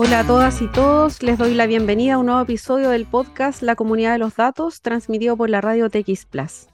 Hola 0.00 0.20
a 0.20 0.24
todas 0.24 0.62
y 0.62 0.68
todos, 0.68 1.24
les 1.24 1.38
doy 1.38 1.54
la 1.54 1.66
bienvenida 1.66 2.14
a 2.14 2.18
un 2.18 2.26
nuevo 2.26 2.40
episodio 2.40 2.90
del 2.90 3.04
podcast 3.04 3.62
La 3.62 3.74
Comunidad 3.74 4.12
de 4.12 4.18
los 4.18 4.36
Datos, 4.36 4.80
transmitido 4.80 5.36
por 5.36 5.50
la 5.50 5.60
radio 5.60 5.90
TX 5.90 6.24
Plus. 6.26 6.68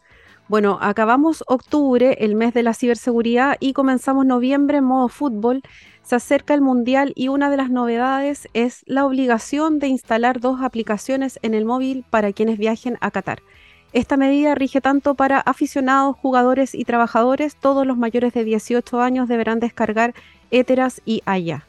Bueno, 0.47 0.77
acabamos 0.83 1.43
octubre, 1.47 2.19
el 2.21 2.35
mes 2.35 2.53
de 2.53 2.63
la 2.63 2.75
ciberseguridad, 2.75 3.57
y 3.61 3.73
comenzamos 3.73 4.27
noviembre 4.27 4.77
en 4.77 4.85
modo 4.85 5.09
fútbol. 5.09 5.63
Se 6.03 6.17
acerca 6.17 6.53
el 6.53 6.61
Mundial 6.61 7.15
y 7.17 7.29
una 7.29 7.49
de 7.49 7.57
las 7.57 7.71
novedades 7.71 8.47
es 8.53 8.83
la 8.85 9.07
obligación 9.07 9.79
de 9.79 9.89
instalar 9.89 10.39
dos 10.39 10.61
aplicaciones 10.61 11.39
en 11.41 11.55
el 11.55 11.65
móvil 11.65 12.05
para 12.11 12.31
quienes 12.35 12.59
viajen 12.59 12.99
a 13.01 13.11
Qatar. 13.11 13.41
Esta 13.95 14.19
medida 14.19 14.55
rige 14.55 14.83
tanto 14.83 15.15
para 15.15 15.41
aficionados, 15.41 16.15
jugadores 16.15 16.75
y 16.75 16.85
trabajadores. 16.85 17.57
Todos 17.57 17.87
los 17.87 17.97
mayores 17.97 18.35
de 18.35 18.45
18 18.45 19.01
años 19.01 19.29
deberán 19.29 19.61
descargar 19.61 20.13
Eteras 20.51 21.01
y 21.07 21.23
Aya. 21.25 21.67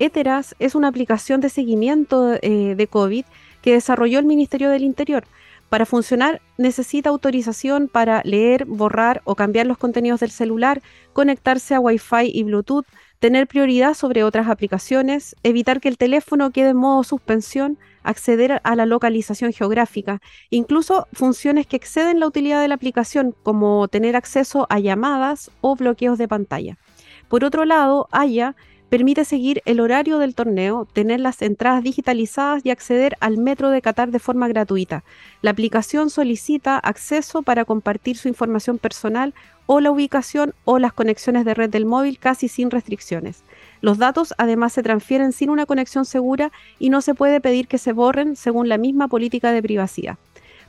Eteras 0.00 0.56
es 0.58 0.74
una 0.74 0.88
aplicación 0.88 1.42
de 1.42 1.50
seguimiento 1.50 2.38
eh, 2.40 2.74
de 2.74 2.86
COVID 2.86 3.26
que 3.60 3.74
desarrolló 3.74 4.18
el 4.18 4.24
Ministerio 4.24 4.70
del 4.70 4.82
Interior. 4.82 5.24
Para 5.68 5.84
funcionar 5.84 6.40
necesita 6.56 7.10
autorización 7.10 7.86
para 7.86 8.22
leer, 8.24 8.64
borrar 8.64 9.20
o 9.24 9.34
cambiar 9.34 9.66
los 9.66 9.76
contenidos 9.76 10.20
del 10.20 10.30
celular, 10.30 10.80
conectarse 11.12 11.74
a 11.74 11.80
Wi-Fi 11.80 12.30
y 12.32 12.42
Bluetooth, 12.44 12.86
tener 13.18 13.46
prioridad 13.46 13.92
sobre 13.92 14.24
otras 14.24 14.48
aplicaciones, 14.48 15.36
evitar 15.42 15.80
que 15.80 15.88
el 15.88 15.98
teléfono 15.98 16.50
quede 16.50 16.70
en 16.70 16.78
modo 16.78 17.04
suspensión, 17.04 17.78
acceder 18.02 18.62
a 18.64 18.76
la 18.76 18.86
localización 18.86 19.52
geográfica, 19.52 20.20
incluso 20.48 21.08
funciones 21.12 21.66
que 21.66 21.76
exceden 21.76 22.20
la 22.20 22.26
utilidad 22.26 22.62
de 22.62 22.68
la 22.68 22.74
aplicación, 22.74 23.34
como 23.42 23.86
tener 23.88 24.16
acceso 24.16 24.66
a 24.70 24.80
llamadas 24.80 25.50
o 25.60 25.76
bloqueos 25.76 26.16
de 26.16 26.26
pantalla. 26.26 26.78
Por 27.28 27.44
otro 27.44 27.64
lado, 27.64 28.08
Haya 28.10 28.56
permite 28.90 29.24
seguir 29.24 29.62
el 29.64 29.80
horario 29.80 30.18
del 30.18 30.34
torneo, 30.34 30.86
tener 30.92 31.20
las 31.20 31.40
entradas 31.40 31.82
digitalizadas 31.82 32.60
y 32.64 32.70
acceder 32.70 33.16
al 33.20 33.38
metro 33.38 33.70
de 33.70 33.80
Qatar 33.80 34.10
de 34.10 34.18
forma 34.18 34.48
gratuita. 34.48 35.04
La 35.42 35.52
aplicación 35.52 36.10
solicita 36.10 36.76
acceso 36.76 37.42
para 37.42 37.64
compartir 37.64 38.18
su 38.18 38.28
información 38.28 38.78
personal 38.78 39.32
o 39.66 39.80
la 39.80 39.92
ubicación 39.92 40.54
o 40.64 40.80
las 40.80 40.92
conexiones 40.92 41.44
de 41.44 41.54
red 41.54 41.70
del 41.70 41.86
móvil 41.86 42.18
casi 42.18 42.48
sin 42.48 42.72
restricciones. 42.72 43.44
Los 43.80 43.98
datos 43.98 44.34
además 44.36 44.72
se 44.72 44.82
transfieren 44.82 45.30
sin 45.32 45.48
una 45.48 45.66
conexión 45.66 46.04
segura 46.04 46.50
y 46.80 46.90
no 46.90 47.00
se 47.00 47.14
puede 47.14 47.40
pedir 47.40 47.68
que 47.68 47.78
se 47.78 47.92
borren 47.92 48.34
según 48.34 48.68
la 48.68 48.76
misma 48.76 49.06
política 49.06 49.52
de 49.52 49.62
privacidad. 49.62 50.18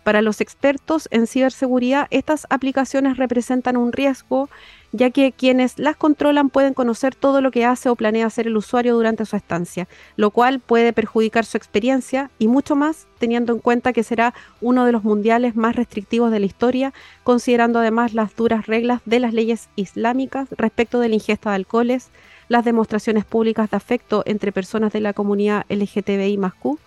Para 0.03 0.23
los 0.23 0.41
expertos 0.41 1.07
en 1.11 1.27
ciberseguridad, 1.27 2.07
estas 2.09 2.47
aplicaciones 2.49 3.17
representan 3.17 3.77
un 3.77 3.91
riesgo 3.91 4.49
ya 4.93 5.09
que 5.09 5.31
quienes 5.31 5.77
las 5.79 5.95
controlan 5.95 6.49
pueden 6.49 6.73
conocer 6.73 7.15
todo 7.15 7.39
lo 7.39 7.51
que 7.51 7.65
hace 7.65 7.87
o 7.87 7.95
planea 7.95 8.25
hacer 8.25 8.47
el 8.47 8.57
usuario 8.57 8.95
durante 8.95 9.25
su 9.25 9.35
estancia, 9.35 9.87
lo 10.17 10.31
cual 10.31 10.59
puede 10.59 10.91
perjudicar 10.91 11.45
su 11.45 11.55
experiencia 11.55 12.29
y 12.39 12.47
mucho 12.47 12.75
más 12.75 13.07
teniendo 13.19 13.53
en 13.53 13.59
cuenta 13.59 13.93
que 13.93 14.03
será 14.03 14.33
uno 14.59 14.85
de 14.85 14.91
los 14.91 15.03
mundiales 15.03 15.55
más 15.55 15.75
restrictivos 15.75 16.31
de 16.31 16.39
la 16.39 16.45
historia, 16.45 16.93
considerando 17.23 17.79
además 17.79 18.13
las 18.13 18.35
duras 18.35 18.65
reglas 18.65 19.01
de 19.05 19.19
las 19.19 19.33
leyes 19.33 19.69
islámicas 19.75 20.49
respecto 20.57 20.99
de 20.99 21.09
la 21.09 21.15
ingesta 21.15 21.51
de 21.51 21.57
alcoholes, 21.57 22.09
las 22.49 22.65
demostraciones 22.65 23.23
públicas 23.23 23.69
de 23.69 23.77
afecto 23.77 24.23
entre 24.25 24.51
personas 24.51 24.91
de 24.91 24.99
la 24.99 25.13
comunidad 25.13 25.65
LGTBI 25.69 26.37
más 26.37 26.53
Q 26.55 26.79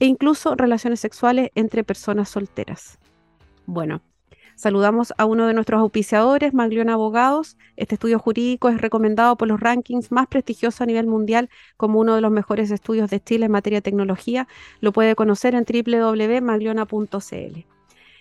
e 0.00 0.06
incluso 0.06 0.56
relaciones 0.56 0.98
sexuales 0.98 1.50
entre 1.54 1.84
personas 1.84 2.28
solteras. 2.28 2.98
Bueno, 3.66 4.02
Saludamos 4.60 5.14
a 5.16 5.24
uno 5.24 5.46
de 5.46 5.54
nuestros 5.54 5.80
auspiciadores, 5.80 6.52
Maglione 6.52 6.92
Abogados. 6.92 7.56
Este 7.78 7.94
estudio 7.94 8.18
jurídico 8.18 8.68
es 8.68 8.78
recomendado 8.78 9.38
por 9.38 9.48
los 9.48 9.58
rankings 9.58 10.12
más 10.12 10.26
prestigiosos 10.26 10.82
a 10.82 10.84
nivel 10.84 11.06
mundial 11.06 11.48
como 11.78 11.98
uno 11.98 12.14
de 12.14 12.20
los 12.20 12.30
mejores 12.30 12.70
estudios 12.70 13.08
de 13.08 13.22
Chile 13.22 13.46
en 13.46 13.52
materia 13.52 13.78
de 13.78 13.82
tecnología. 13.82 14.46
Lo 14.82 14.92
puede 14.92 15.14
conocer 15.14 15.54
en 15.54 15.64
www.magliona.cl. 15.64 17.64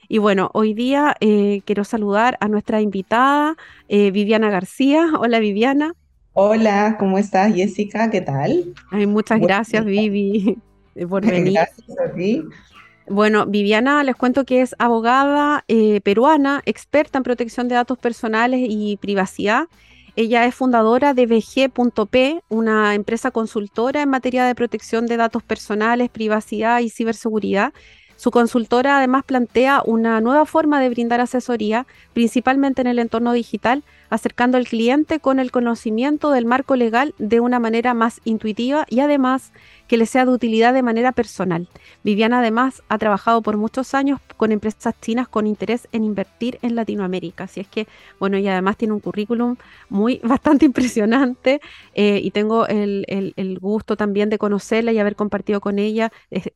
Y 0.07 0.17
bueno, 0.19 0.49
hoy 0.53 0.73
día 0.73 1.17
eh, 1.19 1.61
quiero 1.65 1.83
saludar 1.83 2.37
a 2.39 2.47
nuestra 2.47 2.79
invitada, 2.79 3.57
eh, 3.89 4.11
Viviana 4.11 4.49
García. 4.49 5.09
Hola, 5.19 5.39
Viviana. 5.39 5.93
Hola, 6.31 6.95
¿cómo 6.97 7.17
estás, 7.17 7.53
Jessica? 7.53 8.09
¿Qué 8.09 8.21
tal? 8.21 8.73
muchas 8.91 9.41
gracias, 9.41 9.83
Vivi, 9.83 10.57
por 11.09 11.25
venir. 11.25 11.53
Gracias 11.53 11.99
a 11.99 12.13
ti. 12.13 12.43
Bueno, 13.07 13.47
Viviana, 13.47 14.03
les 14.03 14.15
cuento 14.15 14.45
que 14.45 14.61
es 14.61 14.75
abogada 14.77 15.63
eh, 15.67 15.99
peruana, 16.01 16.61
experta 16.65 17.17
en 17.17 17.23
protección 17.23 17.67
de 17.67 17.75
datos 17.75 17.97
personales 17.97 18.61
y 18.69 18.97
privacidad. 18.97 19.67
Ella 20.15 20.45
es 20.45 20.53
fundadora 20.53 21.13
de 21.13 21.25
VG.p, 21.25 22.43
una 22.49 22.93
empresa 22.93 23.31
consultora 23.31 24.03
en 24.03 24.09
materia 24.09 24.45
de 24.45 24.53
protección 24.53 25.07
de 25.07 25.17
datos 25.17 25.41
personales, 25.41 26.09
privacidad 26.09 26.81
y 26.81 26.89
ciberseguridad. 26.89 27.73
Su 28.19 28.31
consultora 28.31 28.97
además 28.97 29.23
plantea 29.23 29.81
una 29.85 30.19
nueva 30.19 30.45
forma 30.45 30.81
de 30.81 30.89
brindar 30.89 31.21
asesoría, 31.21 31.87
principalmente 32.13 32.81
en 32.81 32.87
el 32.87 32.99
entorno 32.99 33.31
digital, 33.31 33.83
acercando 34.09 34.57
al 34.57 34.67
cliente 34.67 35.21
con 35.21 35.39
el 35.39 35.51
conocimiento 35.51 36.29
del 36.31 36.45
marco 36.45 36.75
legal 36.75 37.15
de 37.17 37.39
una 37.39 37.59
manera 37.59 37.93
más 37.93 38.19
intuitiva 38.25 38.85
y 38.89 38.99
además 38.99 39.53
que 39.89 39.97
le 39.97 40.05
sea 40.05 40.23
de 40.23 40.31
utilidad 40.31 40.71
de 40.73 40.83
manera 40.83 41.11
personal. 41.11 41.67
Viviana 42.03 42.39
además 42.39 42.83
ha 42.89 42.99
trabajado 42.99 43.41
por 43.41 43.57
muchos 43.57 43.95
años 43.95 44.19
con 44.37 44.51
empresas 44.51 44.93
chinas 45.01 45.27
con 45.27 45.47
interés 45.47 45.87
en 45.91 46.03
invertir 46.03 46.59
en 46.61 46.75
Latinoamérica. 46.75 47.45
Así 47.45 47.59
es 47.59 47.67
que, 47.67 47.87
bueno, 48.19 48.37
y 48.37 48.47
además 48.47 48.77
tiene 48.77 48.93
un 48.93 48.99
currículum 48.99 49.55
muy 49.89 50.21
bastante 50.23 50.65
impresionante 50.65 51.59
eh, 51.95 52.21
y 52.23 52.29
tengo 52.29 52.67
el, 52.67 53.57
gusto 53.59 53.97
también 53.97 54.29
de 54.29 54.37
conocerla 54.37 54.91
y 54.91 54.99
haber 54.99 55.15
compartido 55.15 55.59
con 55.59 55.79
ella 55.79 56.11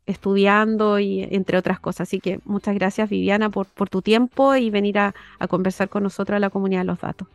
estudiando 0.06 1.00
y 1.00 1.24
entre 1.24 1.58
otras 1.58 1.80
cosas. 1.80 2.08
Así 2.08 2.20
que 2.20 2.40
muchas 2.46 2.76
gracias 2.76 3.10
Viviana 3.10 3.50
por, 3.50 3.66
por 3.66 3.90
tu 3.90 4.04
tiempo 4.04 4.56
y 4.56 4.70
venir 4.70 5.00
a, 5.00 5.16
a 5.40 5.48
conversar 5.48 5.90
con 5.90 6.04
nosotros 6.04 6.38
a 6.38 6.40
la 6.40 6.52
comunidad 6.52 6.82
de 6.82 6.86
los 6.86 7.00
datos 7.00 7.28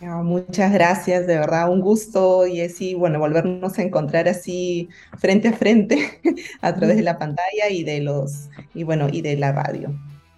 muchas 0.00 0.72
gracias, 0.72 1.26
de 1.26 1.38
verdad, 1.38 1.70
un 1.70 1.80
gusto 1.80 2.46
y 2.46 2.60
así, 2.60 2.94
bueno, 2.94 3.18
volvernos 3.18 3.78
a 3.78 3.82
encontrar 3.82 4.28
así 4.28 4.88
frente 5.18 5.48
a 5.48 5.52
frente 5.52 6.20
a 6.60 6.74
través 6.74 6.96
de 6.96 7.02
la 7.02 7.18
pantalla 7.18 7.68
y 7.70 7.82
de 7.84 8.00
los, 8.00 8.48
y 8.74 8.84
bueno, 8.84 9.08
y 9.10 9.22
de 9.22 9.36
la 9.36 9.52
radio. 9.52 9.92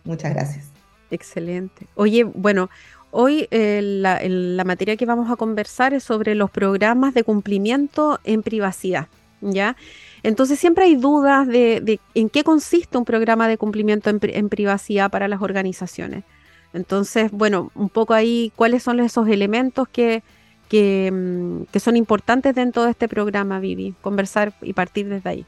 Muchas 0.05 0.35
gracias. 0.35 0.71
Excelente. 1.11 1.87
Oye, 1.95 2.25
bueno, 2.25 2.71
hoy 3.11 3.49
eh, 3.51 3.81
la, 3.83 4.21
la, 4.23 4.65
materia 4.65 4.97
que 4.97 5.07
vamos 5.07 5.31
a 5.31 5.37
conversar 5.37 5.93
es 5.93 6.05
sobre 6.05 6.35
los 6.35 6.51
programas 6.51 7.13
de 7.13 7.25
cumplimiento 7.25 8.19
en 8.25 8.43
privacidad, 8.43 9.09
¿ya? 9.41 9.77
Entonces 10.23 10.59
siempre 10.59 10.85
hay 10.85 10.97
dudas 10.97 11.47
de, 11.47 12.01
en 12.15 12.29
qué 12.29 12.45
consiste 12.45 12.97
un 12.97 13.05
programa 13.05 13.49
de 13.49 13.59
cumplimiento 13.59 14.11
en 14.11 14.49
privacidad 14.49 15.11
para 15.11 15.29
las 15.29 15.43
organizaciones. 15.43 16.25
Entonces, 16.73 17.31
bueno, 17.31 17.71
un 17.75 17.89
poco 17.89 18.15
ahí, 18.15 18.53
¿cuáles 18.57 18.83
son 18.83 19.01
esos 19.01 19.29
elementos 19.29 19.89
que, 19.89 20.23
que, 20.69 21.11
mm, 21.13 21.79
son 21.79 21.97
importantes 21.97 22.55
dentro 22.55 22.85
de 22.85 22.93
este 22.93 23.09
programa, 23.09 23.61
Vivi? 23.61 23.95
Conversar 24.01 24.53
y 24.63 24.73
partir 24.73 25.09
desde 25.09 25.29
ahí. 25.29 25.47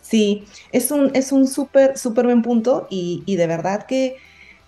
Sí, 0.00 0.44
es 0.70 0.90
un 0.90 1.10
es 1.14 1.32
un 1.32 1.46
súper, 1.46 1.96
súper 1.96 2.26
buen 2.26 2.42
punto 2.42 2.86
y, 2.90 3.22
de 3.36 3.46
verdad 3.46 3.86
que, 3.86 4.16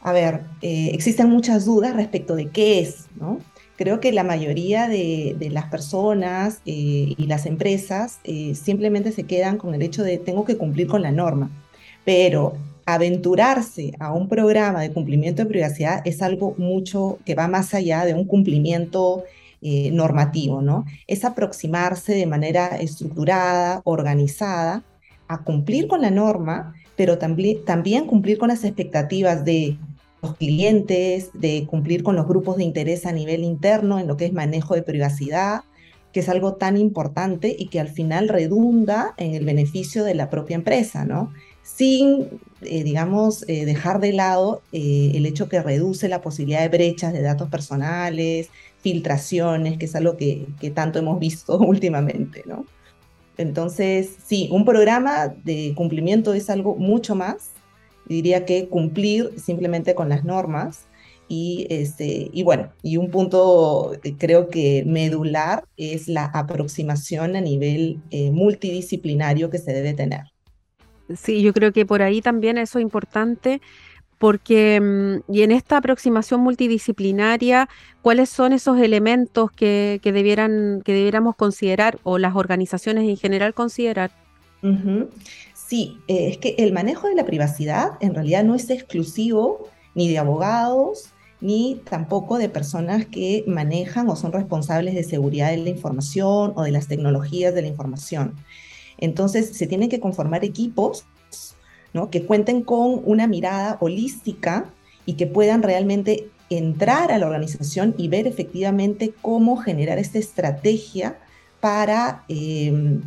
a 0.01 0.13
ver, 0.13 0.45
eh, 0.63 0.91
existen 0.95 1.29
muchas 1.29 1.67
dudas 1.67 1.95
respecto 1.95 2.35
de 2.37 2.49
qué 2.49 2.81
es, 2.81 3.07
¿no? 3.21 3.39
Creo 3.77 4.01
que 4.01 4.11
la 4.13 4.25
mayoría 4.25 4.89
de, 4.89 5.37
las 5.53 5.67
personas 5.67 6.63
eh, 6.65 7.15
y 7.17 7.27
las 7.27 7.45
empresas 7.45 8.21
eh, 8.25 8.55
simplemente 8.55 9.13
se 9.13 9.25
quedan 9.25 9.59
con 9.59 9.75
el 9.75 9.83
hecho 9.83 10.03
de 10.03 10.17
tengo 10.17 10.47
que 10.47 10.57
cumplir 10.57 10.87
con 10.87 11.03
la 11.03 11.13
norma, 11.13 11.51
pero 12.05 12.55
aventurarse 12.87 13.95
a 13.99 14.13
un 14.13 14.29
programa 14.29 14.81
de 14.81 14.93
cumplimiento 14.93 15.43
de 15.43 15.49
privacidad 15.49 16.03
es 16.05 16.23
algo 16.23 16.55
mucho 16.57 17.19
que 17.27 17.35
va 17.35 17.49
más 17.49 17.75
allá 17.75 18.05
de 18.05 18.15
un 18.15 18.25
cumplimiento 18.25 19.25
eh, 19.61 19.91
normativo, 19.91 20.63
¿no? 20.63 20.85
Es 21.09 21.25
aproximarse 21.25 22.15
de 22.15 22.27
manera 22.27 22.69
estructurada, 22.79 23.81
organizada, 23.85 24.85
a 25.27 25.43
cumplir 25.43 25.89
con 25.89 26.01
la 26.01 26.13
norma, 26.13 26.75
pero 26.95 27.19
también, 27.19 27.65
también 27.65 28.07
cumplir 28.07 28.39
con 28.39 28.49
las 28.49 28.63
expectativas 28.63 29.45
de 29.45 29.77
los 30.23 30.37
clientes, 30.37 31.31
de 31.35 31.67
cumplir 31.67 32.05
con 32.05 32.15
los 32.15 32.29
grupos 32.29 32.57
de 32.57 32.65
interés 32.65 33.05
a 33.05 33.13
nivel 33.13 33.43
interno 33.43 33.99
en 33.99 34.07
lo 34.07 34.17
que 34.17 34.27
es 34.27 34.33
manejo 34.33 34.77
de 34.77 34.83
privacidad, 34.83 35.63
que 36.13 36.21
es 36.21 36.29
algo 36.29 36.55
tan 36.55 36.77
importante 36.77 37.55
y 37.59 37.67
que 37.67 37.81
al 37.81 37.89
final 37.89 38.29
redunda 38.29 39.15
en 39.17 39.35
el 39.35 39.45
beneficio 39.45 40.05
de 40.05 40.15
la 40.15 40.31
propia 40.31 40.55
empresa, 40.55 41.05
¿no? 41.05 41.33
sin, 41.67 42.41
eh, 42.63 42.85
digamos, 42.85 43.45
eh, 43.49 43.67
dejar 43.67 44.01
de 44.01 44.15
lado 44.15 44.63
eh, 44.73 45.13
el 45.15 45.27
hecho 45.27 45.49
que 45.49 45.63
reduce 45.63 46.09
la 46.09 46.23
posibilidad 46.23 46.63
de 46.63 46.69
brechas 46.71 47.13
de 47.13 47.21
datos 47.21 47.51
personales, 47.51 48.49
filtraciones, 48.81 49.77
que 49.79 49.85
es 49.85 49.95
algo 49.95 50.17
que, 50.17 50.47
tanto 50.75 50.99
hemos 50.99 51.19
visto 51.21 51.59
últimamente, 51.61 52.43
¿no? 52.47 52.65
Entonces, 53.37 54.17
sí, 54.25 54.49
un 54.51 54.65
programa 54.65 55.29
de 55.29 55.75
cumplimiento 55.77 56.33
es 56.33 56.49
algo 56.49 56.77
mucho 56.77 57.15
más, 57.15 57.51
diría 58.07 58.47
que 58.47 58.69
cumplir 58.69 59.33
simplemente 59.39 59.95
con 59.95 60.09
las 60.09 60.25
normas 60.25 60.87
y, 61.29 61.67
este, 61.69 62.31
y 62.33 62.43
bueno, 62.43 62.73
y 62.83 62.97
un 62.97 63.11
punto 63.11 63.93
eh, 64.03 64.15
creo 64.19 64.49
que 64.49 64.85
medular 64.87 65.65
es 65.77 66.09
la 66.09 66.25
aproximación 66.27 67.37
a 67.37 67.41
nivel 67.43 68.01
multidisciplinario 68.33 69.51
que 69.51 69.59
se 69.59 69.73
debe 69.75 69.93
tener. 69.93 70.36
Sí, 71.15 71.43
yo 71.43 71.53
creo 71.53 71.73
que 71.73 71.87
por 71.87 72.03
ahí 72.03 72.21
también 72.21 72.59
eso 72.59 72.79
es 72.79 72.83
importante 72.83 73.61
porque 74.19 74.81
mm, 74.81 75.33
y 75.33 75.43
en 75.43 75.53
esta 75.53 75.77
aproximación 75.77 76.41
multidisciplinaria, 76.41 77.69
¿cuáles 78.03 78.31
son 78.31 78.53
esos 78.53 78.79
elementos 78.79 79.51
que, 79.51 80.01
debieran, 80.03 80.83
que 80.85 80.93
debiéramos 80.93 81.37
considerar 81.37 81.99
o 82.03 82.19
las 82.19 82.35
organizaciones 82.35 83.09
en 83.09 83.17
general 83.17 83.55
considerar? 83.55 84.11
Sí, 85.55 85.99
eh, 86.09 86.29
es 86.29 86.39
que 86.39 86.57
el 86.59 86.73
manejo 86.73 87.09
de 87.09 87.15
la 87.15 87.25
privacidad 87.25 87.93
en 88.01 88.15
realidad 88.15 88.43
no 88.43 88.55
es 88.55 88.69
exclusivo 88.71 89.69
ni 89.95 90.09
de 90.09 90.19
abogados, 90.19 91.13
ni 91.41 91.81
tampoco 91.89 92.39
de 92.39 92.49
personas 92.49 93.07
que 93.07 93.45
manejan 93.47 94.09
o 94.09 94.17
son 94.17 94.33
responsables 94.33 94.95
de 94.95 95.05
seguridad 95.05 95.51
de 95.51 95.59
la 95.59 95.71
información 95.71 96.53
o 96.57 96.63
de 96.63 96.71
las 96.71 96.89
tecnologías 96.89 97.55
de 97.55 97.63
la 97.63 97.69
información. 97.69 98.35
Entonces, 98.99 99.57
se 99.57 99.67
tienen 99.67 99.89
que 99.89 100.01
conformar 100.01 100.45
equipos 100.45 101.05
¿no? 101.93 102.11
que 102.11 102.25
cuenten 102.25 102.63
con 102.63 103.01
una 103.05 103.27
mirada 103.27 103.79
holística 103.81 104.71
y 105.05 105.15
que 105.15 105.27
puedan 105.27 105.63
realmente 105.63 106.29
entrar 106.51 107.11
a 107.13 107.19
la 107.19 107.27
organización 107.27 107.95
y 107.99 108.09
ver 108.09 108.27
efectivamente 108.27 109.13
cómo 109.21 109.57
generar 109.57 109.99
esta 109.99 110.19
estrategia 110.19 111.19
para 111.61 112.25
em, 112.29 113.03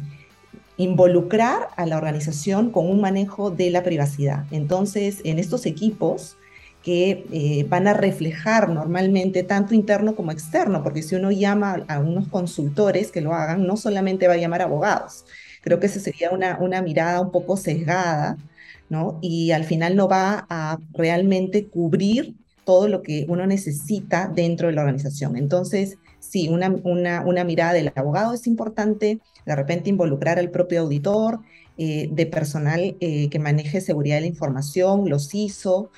involucrar 0.78 1.70
a 1.76 1.86
la 1.86 1.98
organización 1.98 2.72
con 2.72 2.90
un 2.90 3.02
manejo 3.02 3.52
de 3.52 3.70
la 3.70 3.84
privacidad. 3.84 4.46
Entonces, 4.52 5.22
en 5.24 5.40
estos 5.40 5.66
equipos, 5.66 6.38
que 6.84 7.26
eh, 7.32 7.66
van 7.68 7.88
a 7.88 7.94
reflejar 7.94 8.70
normalmente 8.70 9.44
tanto 9.44 9.76
interno 9.76 10.16
como 10.16 10.32
externo, 10.32 10.82
porque 10.82 11.04
si 11.04 11.16
uno 11.16 11.32
llama 11.32 11.84
a 11.88 12.00
unos 12.00 12.28
consultores 12.30 13.12
que 13.12 13.22
lo 13.22 13.34
hagan, 13.34 13.68
no 13.68 13.76
solamente 13.76 14.28
va 14.28 14.36
a 14.36 14.38
llamar 14.38 14.62
abogados. 14.62 15.26
Creo 15.62 15.80
que 15.80 15.88
esa 15.88 16.00
sería 16.00 16.32
una, 16.32 16.58
una 16.60 16.82
mirada 16.82 17.22
un 17.22 17.32
poco 17.32 17.58
sesgada, 17.58 18.38
¿no? 18.90 19.20
Y 19.22 19.52
al 19.52 19.66
final 19.66 19.96
no 19.96 20.08
va 20.08 20.46
a 20.50 20.80
realmente 20.94 21.68
cubrir 21.68 22.36
todo 22.66 22.88
lo 22.88 23.02
que 23.02 23.26
uno 23.28 23.48
necesita 23.48 24.32
dentro 24.34 24.68
de 24.68 24.74
la 24.74 24.82
organización. 24.82 25.36
Entonces, 25.36 25.98
sí, 26.20 26.50
una, 26.50 26.70
una, 26.84 27.22
una 27.26 27.44
mirada 27.44 27.74
del 27.74 27.92
abogado 27.96 28.34
es 28.34 28.48
importante, 28.48 29.20
de 29.46 29.56
repente 29.56 29.90
involucrar 29.90 30.38
al 30.40 30.52
propio 30.52 30.82
auditor, 30.82 31.40
eh, 31.82 32.10
de 32.12 32.26
personal 32.26 32.98
eh, 33.00 33.30
que 33.30 33.40
maneje 33.40 33.80
seguridad 33.80 34.18
de 34.18 34.22
la 34.22 34.28
información, 34.28 35.10
los 35.10 35.34
ISO, 35.34 35.92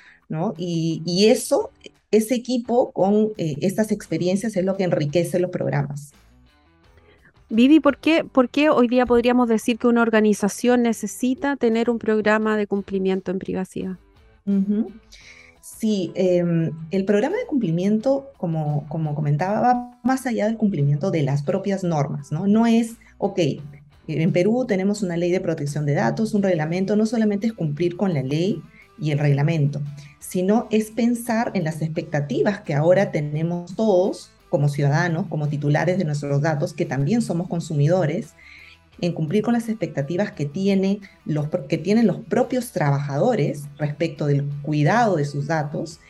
y, 0.58 1.26
eso, 1.28 1.72
ese 2.12 2.36
equipo 2.36 2.92
con 2.92 3.32
eh, 3.38 3.56
estas 3.62 3.92
experiencias 3.92 4.56
es 4.56 4.64
lo 4.64 4.78
que 4.78 4.84
enriquece 4.84 5.40
los 5.40 5.50
programas. 5.50 6.12
Vivi, 7.52 7.82
¿por 7.82 7.98
qué, 7.98 8.24
¿por 8.24 8.50
qué 8.50 8.70
hoy 8.70 8.88
día 8.88 9.06
podríamos 9.06 9.50
decir 9.50 9.78
que 9.78 9.88
una 9.88 10.02
organización 10.02 10.84
necesita 10.84 11.58
tener 11.58 11.90
un 11.90 12.00
programa 12.00 12.56
de 12.56 12.66
cumplimiento 12.66 13.30
en 13.30 13.40
privacidad? 13.40 13.98
Sí, 15.62 16.14
em, 16.16 16.72
el 16.92 17.04
programa 17.04 17.36
de 17.36 17.46
cumplimiento, 17.46 18.32
como, 18.38 18.88
como 18.88 19.14
comentaba, 19.16 19.60
va 19.60 20.00
más 20.02 20.26
allá 20.26 20.46
del 20.46 20.56
cumplimiento 20.56 21.12
de 21.12 21.24
las 21.24 21.44
propias 21.44 21.84
normas, 21.84 22.32
¿no? 22.32 22.48
No 22.48 22.68
es, 22.68 22.96
ok, 23.18 23.40
en 24.08 24.32
Perú 24.32 24.66
tenemos 24.66 25.04
una 25.04 25.18
ley 25.18 25.32
de 25.32 25.42
protección 25.42 25.86
de 25.86 25.96
datos, 25.96 26.34
un 26.34 26.44
reglamento, 26.44 26.96
no 26.96 27.06
solamente 27.06 27.48
es 27.48 27.54
cumplir 27.54 27.98
con 27.98 28.14
la 28.14 28.24
ley 28.24 28.62
y 28.98 29.12
el 29.12 29.20
reglamento, 29.20 29.82
sino 30.20 30.68
es 30.72 30.90
pensar 30.92 31.52
en 31.54 31.66
las 31.66 31.82
expectativas 31.82 32.62
que 32.62 32.76
ahora 32.76 33.12
tenemos 33.12 33.76
todos 33.76 34.31
como 34.52 34.70
ciudadanos, 34.70 35.28
como 35.28 35.48
titulares 35.48 35.98
de 35.98 36.04
nuestros 36.04 36.42
datos, 36.42 36.74
que 36.74 36.86
también 36.86 37.22
somos 37.22 37.48
consumidores, 37.48 38.36
en 39.00 39.14
cumplir 39.14 39.44
con 39.44 39.54
las 39.54 39.70
expectativas 39.70 40.34
que, 40.34 40.46
tiene 40.46 41.00
los, 41.26 41.48
que 41.70 41.78
tienen 41.78 42.06
los 42.06 42.18
propios 42.18 42.72
trabajadores 42.72 43.64
respecto 43.78 44.28
del 44.28 44.44
cuidado 44.62 45.16
de 45.16 45.26
sus 45.26 45.48
datos. 45.48 46.02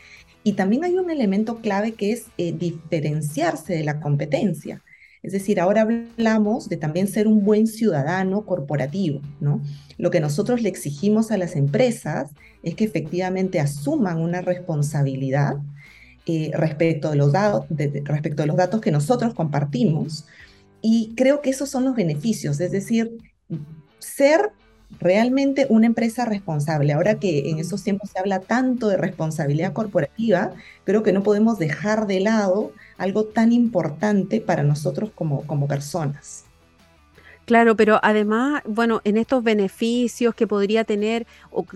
Y 0.42 0.54
también 0.54 0.84
hay 0.84 0.98
un 0.98 1.10
elemento 1.10 1.60
clave 1.60 1.92
que 1.92 2.10
es 2.12 2.26
eh, 2.36 2.52
diferenciarse 2.52 3.74
de 3.74 3.84
la 3.84 4.00
competencia. 4.00 4.82
Es 5.22 5.32
decir, 5.32 5.60
ahora 5.60 5.82
hablamos 5.82 6.68
de 6.68 6.76
también 6.76 7.06
ser 7.06 7.28
un 7.28 7.44
buen 7.44 7.68
ciudadano 7.68 8.44
corporativo, 8.44 9.20
¿no? 9.40 9.62
Lo 9.96 10.10
que 10.10 10.18
nosotros 10.18 10.62
le 10.62 10.68
exigimos 10.68 11.30
a 11.30 11.38
las 11.38 11.54
empresas 11.54 12.32
es 12.64 12.74
que 12.74 12.82
efectivamente 12.82 13.60
asuman 13.60 14.20
una 14.20 14.40
responsabilidad 14.40 15.58
eh, 16.26 16.50
respecto, 16.54 17.10
de 17.10 17.16
los 17.16 17.32
respecto 18.04 18.42
de 18.42 18.46
los 18.46 18.56
datos 18.56 18.80
que 18.80 18.90
nosotros 18.90 19.34
compartimos. 19.34 20.26
Y 20.80 21.14
creo 21.16 21.40
que 21.40 21.50
esos 21.50 21.68
son 21.68 21.84
los 21.84 21.94
beneficios, 21.94 22.60
es 22.60 22.72
decir, 22.72 23.16
ser 23.98 24.52
realmente 25.00 25.66
una 25.68 25.86
empresa 25.86 26.24
responsable. 26.24 26.92
Ahora 26.92 27.18
que 27.18 27.50
en 27.50 27.58
esos 27.58 27.82
tiempos 27.82 28.10
se 28.10 28.18
habla 28.18 28.40
tanto 28.40 28.88
de 28.88 28.96
responsabilidad 28.96 29.72
corporativa, 29.72 30.52
creo 30.84 31.02
que 31.02 31.12
no 31.12 31.22
podemos 31.22 31.58
dejar 31.58 32.06
de 32.06 32.20
lado 32.20 32.72
algo 32.98 33.24
tan 33.24 33.52
importante 33.52 34.40
para 34.40 34.62
nosotros 34.62 35.10
como, 35.14 35.46
como 35.46 35.66
personas. 35.66 36.44
Claro, 37.44 37.76
pero 37.76 37.98
además, 38.02 38.62
bueno, 38.66 39.00
en 39.04 39.16
estos 39.16 39.42
beneficios 39.42 40.34
que 40.34 40.46
podría 40.46 40.84
tener 40.84 41.26
o 41.50 41.66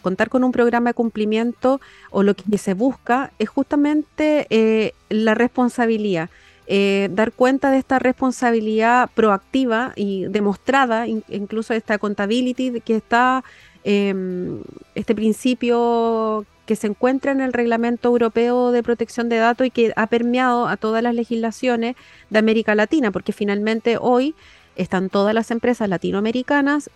contar 0.00 0.30
con 0.30 0.44
un 0.44 0.52
programa 0.52 0.90
de 0.90 0.94
cumplimiento 0.94 1.80
o 2.10 2.22
lo 2.22 2.34
que 2.34 2.58
se 2.58 2.74
busca 2.74 3.32
es 3.38 3.48
justamente 3.48 4.46
eh, 4.50 4.92
la 5.10 5.34
responsabilidad. 5.34 6.30
Eh, 6.66 7.10
dar 7.12 7.32
cuenta 7.32 7.70
de 7.70 7.76
esta 7.78 7.98
responsabilidad 7.98 9.10
proactiva 9.14 9.92
y 9.96 10.24
demostrada, 10.24 11.06
incluso 11.06 11.74
esta 11.74 11.94
accountability 11.94 12.80
que 12.80 12.96
está, 12.96 13.44
em, 13.84 14.62
este 14.94 15.14
principio 15.14 16.46
que 16.64 16.76
se 16.76 16.86
encuentra 16.86 17.32
en 17.32 17.42
el 17.42 17.52
Reglamento 17.52 18.08
Europeo 18.08 18.72
de 18.72 18.82
Protección 18.82 19.28
de 19.28 19.36
Datos 19.36 19.66
y 19.66 19.70
que 19.70 19.92
ha 19.96 20.06
permeado 20.06 20.66
a 20.66 20.78
todas 20.78 21.02
las 21.02 21.14
legislaciones 21.14 21.96
de 22.30 22.38
América 22.38 22.74
Latina, 22.74 23.10
porque 23.10 23.32
finalmente 23.32 23.98
hoy 24.00 24.34
están 24.76 25.08
todas 25.08 25.34
las 25.34 25.50
empresas 25.50 25.88
latinoamericanas 25.88 26.90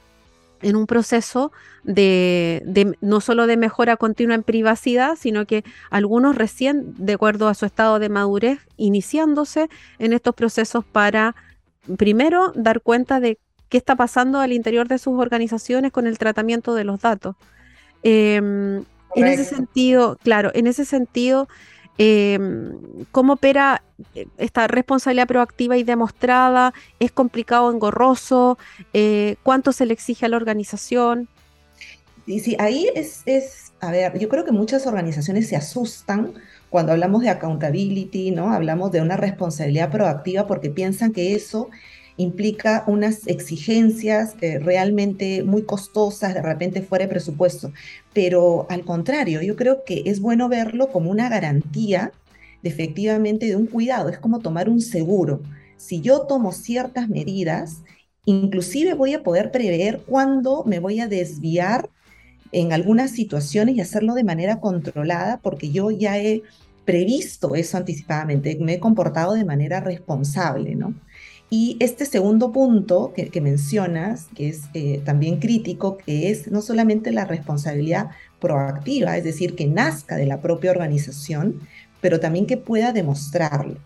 en 0.63 0.77
un 0.77 0.87
proceso 0.87 1.53
de, 1.85 2.97
no 3.01 3.21
solo 3.21 3.47
de 3.47 3.57
mejora 3.57 3.97
continua 3.97 4.35
en 4.35 4.43
privacidad, 4.43 5.17
sino 5.17 5.47
que 5.47 5.65
algunos 5.91 6.37
recién, 6.37 6.95
de 6.97 7.15
acuerdo 7.15 7.49
a 7.49 7.55
su 7.55 7.67
estado 7.67 7.99
de 7.99 8.09
madurez, 8.09 8.59
iniciándose 8.77 9.69
en 9.99 10.13
estos 10.13 10.35
procesos 10.35 10.85
para, 10.85 11.37
primero, 11.97 12.53
dar 12.55 12.81
cuenta 12.81 13.21
de 13.21 13.39
qué 13.69 13.79
está 13.79 13.97
pasando 13.97 14.41
al 14.41 14.53
interior 14.53 14.89
de 14.89 14.99
sus 14.99 15.19
organizaciones 15.19 15.93
con 15.93 16.07
el 16.07 16.19
tratamiento 16.19 16.75
de 16.75 16.85
los 16.85 17.01
datos. 17.01 17.37
Em, 18.03 18.85
en 19.15 19.27
ese 19.27 19.45
sentido, 19.45 20.19
claro, 20.23 20.51
en 20.55 20.67
ese 20.67 20.85
sentido, 20.85 21.49
Em, 21.99 22.73
¿Cómo 23.11 23.35
opera 23.35 23.83
eh, 24.15 24.27
esta 24.39 24.69
responsabilidad 24.69 25.27
proactiva 25.27 25.77
y 25.77 25.83
demostrada? 25.83 26.73
¿Es 27.01 27.11
complicado, 27.11 27.73
engorroso? 27.73 28.57
Eh, 28.95 29.37
¿Cuánto 29.43 29.73
se 29.73 29.85
le 29.85 29.95
exige 29.95 30.27
a 30.27 30.29
la 30.29 30.37
organización? 30.37 31.29
Y 32.25 32.41
sí, 32.41 32.57
ahí 32.61 32.89
es, 32.95 33.23
es, 33.27 33.73
a 33.81 33.91
ver, 33.91 34.19
yo 34.19 34.29
creo 34.29 34.45
que 34.45 34.53
muchas 34.53 34.87
organizaciones 34.87 35.49
se 35.49 35.57
asustan 35.57 36.35
cuando 36.71 36.93
hablamos 36.93 37.23
de 37.23 37.31
accountability, 37.31 38.31
¿no? 38.31 38.53
Hablamos 38.53 38.93
de 38.93 39.01
una 39.01 39.17
responsabilidad 39.17 39.91
proactiva 39.91 40.47
porque 40.47 40.71
piensan 40.71 41.13
que 41.13 41.35
eso 41.35 41.71
implica 42.19 42.85
unas 42.87 43.27
exigencias 43.27 44.35
eh, 44.43 44.59
realmente 44.59 45.43
muy 45.45 45.63
costosas, 45.63 46.35
de 46.35 46.43
repente 46.43 46.83
fuera 46.83 47.07
de 47.07 47.11
presupuesto. 47.11 47.73
Pero 48.13 48.67
al 48.69 48.85
contrario, 48.85 49.41
yo 49.41 49.57
creo 49.57 49.85
que 49.85 50.03
es 50.05 50.21
bueno 50.21 50.49
verlo 50.49 50.91
como 50.91 51.11
una 51.11 51.31
garantía 51.31 52.13
de 52.63 52.69
efectivamente 52.69 53.47
de 53.47 53.57
un 53.57 53.67
cuidado, 53.67 54.09
es 54.11 54.19
como 54.19 54.41
tomar 54.41 54.69
un 54.69 54.81
seguro. 54.81 55.41
Si 55.77 56.01
yo 56.01 56.23
tomo 56.23 56.53
ciertas 56.53 57.09
medidas, 57.09 57.83
inclusive 58.25 58.95
voy 58.95 59.15
a 59.15 59.23
poder 59.23 59.53
prever 59.53 60.03
cuándo 60.05 60.65
me 60.67 60.81
voy 60.81 61.01
a 61.01 61.07
desviar 61.07 61.89
en 62.51 62.73
algunas 62.73 63.13
situaciones 63.13 63.77
y 63.77 63.81
hacerlo 63.81 64.15
de 64.15 64.25
manera 64.25 64.59
controlada 64.61 65.39
porque 65.41 65.71
yo 65.71 65.91
ya 65.93 66.19
he 66.19 66.43
previsto 66.85 67.55
eso 67.55 67.77
anticipadamente, 67.77 68.57
me 68.61 68.75
he 68.75 68.81
comportado 68.81 69.35
de 69.35 69.45
manera 69.45 69.79
responsable, 69.81 70.75
¿no? 70.75 70.95
Y 71.51 71.77
este 71.81 72.05
segundo 72.05 72.53
punto 72.53 73.15
que, 73.15 73.41
mencionas, 73.41 74.27
que 74.35 74.51
es 74.51 74.65
eh, 74.75 75.01
también 75.05 75.39
crítico, 75.39 75.97
que 75.97 76.31
es 76.31 76.51
no 76.51 76.61
solamente 76.61 77.11
la 77.11 77.25
responsabilidad 77.25 78.11
proactiva, 78.39 79.17
es 79.17 79.25
decir, 79.25 79.55
que 79.55 79.67
nazca 79.67 80.17
de 80.17 80.27
la 80.27 80.43
propia 80.43 80.71
organización, 80.71 81.61
pero 82.03 82.21
también 82.21 82.47
que 82.47 82.59
pueda 82.59 82.93
demostrarlo. 82.93 83.79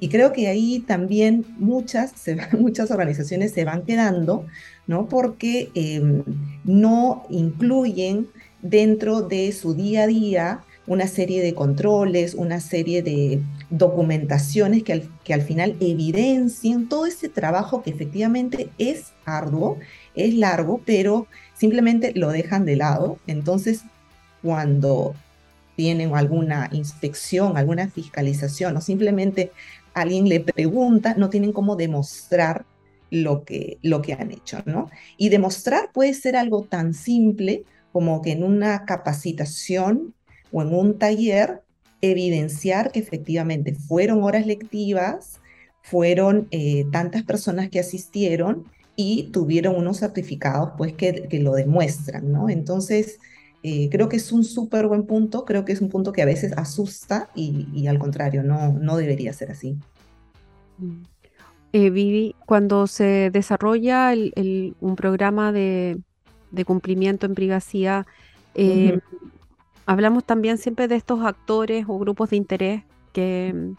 Y 0.00 0.08
creo 0.08 0.32
que 0.32 0.48
ahí 0.48 0.80
también 0.80 1.44
muchas, 1.58 2.14
muchas 2.58 2.90
organizaciones 2.90 3.52
se 3.52 3.64
van 3.64 3.82
quedando, 3.82 4.46
¿no? 4.86 5.06
Porque 5.06 5.70
em, 5.74 6.22
no 6.64 7.26
incluyen 7.28 8.28
dentro 8.62 9.22
de 9.22 9.52
su 9.52 9.74
día 9.74 10.04
a 10.04 10.06
día 10.06 10.60
una 10.86 11.06
serie 11.06 11.42
de 11.42 11.54
controles, 11.54 12.34
una 12.34 12.60
serie 12.60 13.02
de 13.02 13.40
documentaciones 13.70 14.82
que 14.82 14.92
al, 14.92 15.08
que 15.24 15.34
al 15.34 15.42
final 15.42 15.76
evidencien 15.80 16.88
todo 16.88 17.06
ese 17.06 17.28
trabajo 17.28 17.82
que 17.82 17.90
efectivamente 17.90 18.68
es 18.78 19.12
arduo, 19.24 19.78
es 20.14 20.34
largo, 20.34 20.80
pero 20.84 21.26
simplemente 21.54 22.12
lo 22.14 22.30
dejan 22.30 22.64
de 22.64 22.76
lado. 22.76 23.18
Entonces, 23.26 23.82
cuando 24.42 25.14
tienen 25.76 26.14
alguna 26.14 26.68
inspección, 26.72 27.56
alguna 27.56 27.88
fiscalización 27.88 28.76
o 28.76 28.80
simplemente 28.80 29.52
alguien 29.94 30.28
le 30.28 30.40
pregunta, 30.40 31.14
no 31.16 31.30
tienen 31.30 31.52
cómo 31.52 31.76
demostrar 31.76 32.64
lo 33.10 33.44
que, 33.44 33.78
lo 33.82 34.02
que 34.02 34.14
han 34.14 34.32
hecho, 34.32 34.62
¿no? 34.64 34.90
Y 35.16 35.28
demostrar 35.28 35.90
puede 35.92 36.14
ser 36.14 36.34
algo 36.34 36.62
tan 36.62 36.94
simple 36.94 37.64
como 37.92 38.22
que 38.22 38.32
en 38.32 38.42
una 38.42 38.84
capacitación 38.86 40.14
o 40.52 40.62
en 40.62 40.74
un 40.74 40.98
taller 40.98 41.62
evidenciar 42.00 42.92
que 42.92 43.00
efectivamente 43.00 43.74
fueron 43.74 44.22
horas 44.22 44.46
lectivas, 44.46 45.40
fueron 45.82 46.48
eh, 46.50 46.84
tantas 46.92 47.22
personas 47.22 47.70
que 47.70 47.80
asistieron 47.80 48.64
y 48.94 49.30
tuvieron 49.32 49.76
unos 49.76 49.98
certificados 49.98 50.70
pues 50.76 50.92
que, 50.92 51.26
que 51.28 51.40
lo 51.40 51.54
demuestran, 51.54 52.30
¿no? 52.30 52.48
Entonces, 52.48 53.18
eh, 53.64 53.88
creo 53.90 54.08
que 54.08 54.16
es 54.16 54.32
un 54.32 54.42
súper 54.42 54.88
buen 54.88 55.06
punto, 55.06 55.44
creo 55.44 55.64
que 55.64 55.72
es 55.72 55.80
un 55.80 55.88
punto 55.88 56.12
que 56.12 56.22
a 56.22 56.26
veces 56.26 56.52
asusta 56.56 57.28
y, 57.34 57.86
al 57.86 57.98
contrario, 57.98 58.42
no, 58.42 58.72
no 58.72 58.96
debería 58.96 59.32
ser 59.32 59.52
así. 59.52 59.76
Mm. 60.78 61.02
Eh, 61.74 61.90
Vivi, 61.90 62.34
cuando 62.44 62.86
se 62.86 63.30
desarrolla 63.32 64.12
un 64.80 64.96
programa 64.96 65.52
de, 65.52 65.98
cumplimiento 66.66 67.24
en 67.24 67.34
privacidad, 67.34 68.04
eh, 68.54 68.98
hablamos 69.86 70.24
también 70.24 70.58
siempre 70.58 70.88
de 70.88 70.96
estos 70.96 71.24
actores 71.24 71.84
o 71.88 71.98
grupos 71.98 72.30
de 72.30 72.36
interés 72.36 72.82
que, 73.12 73.72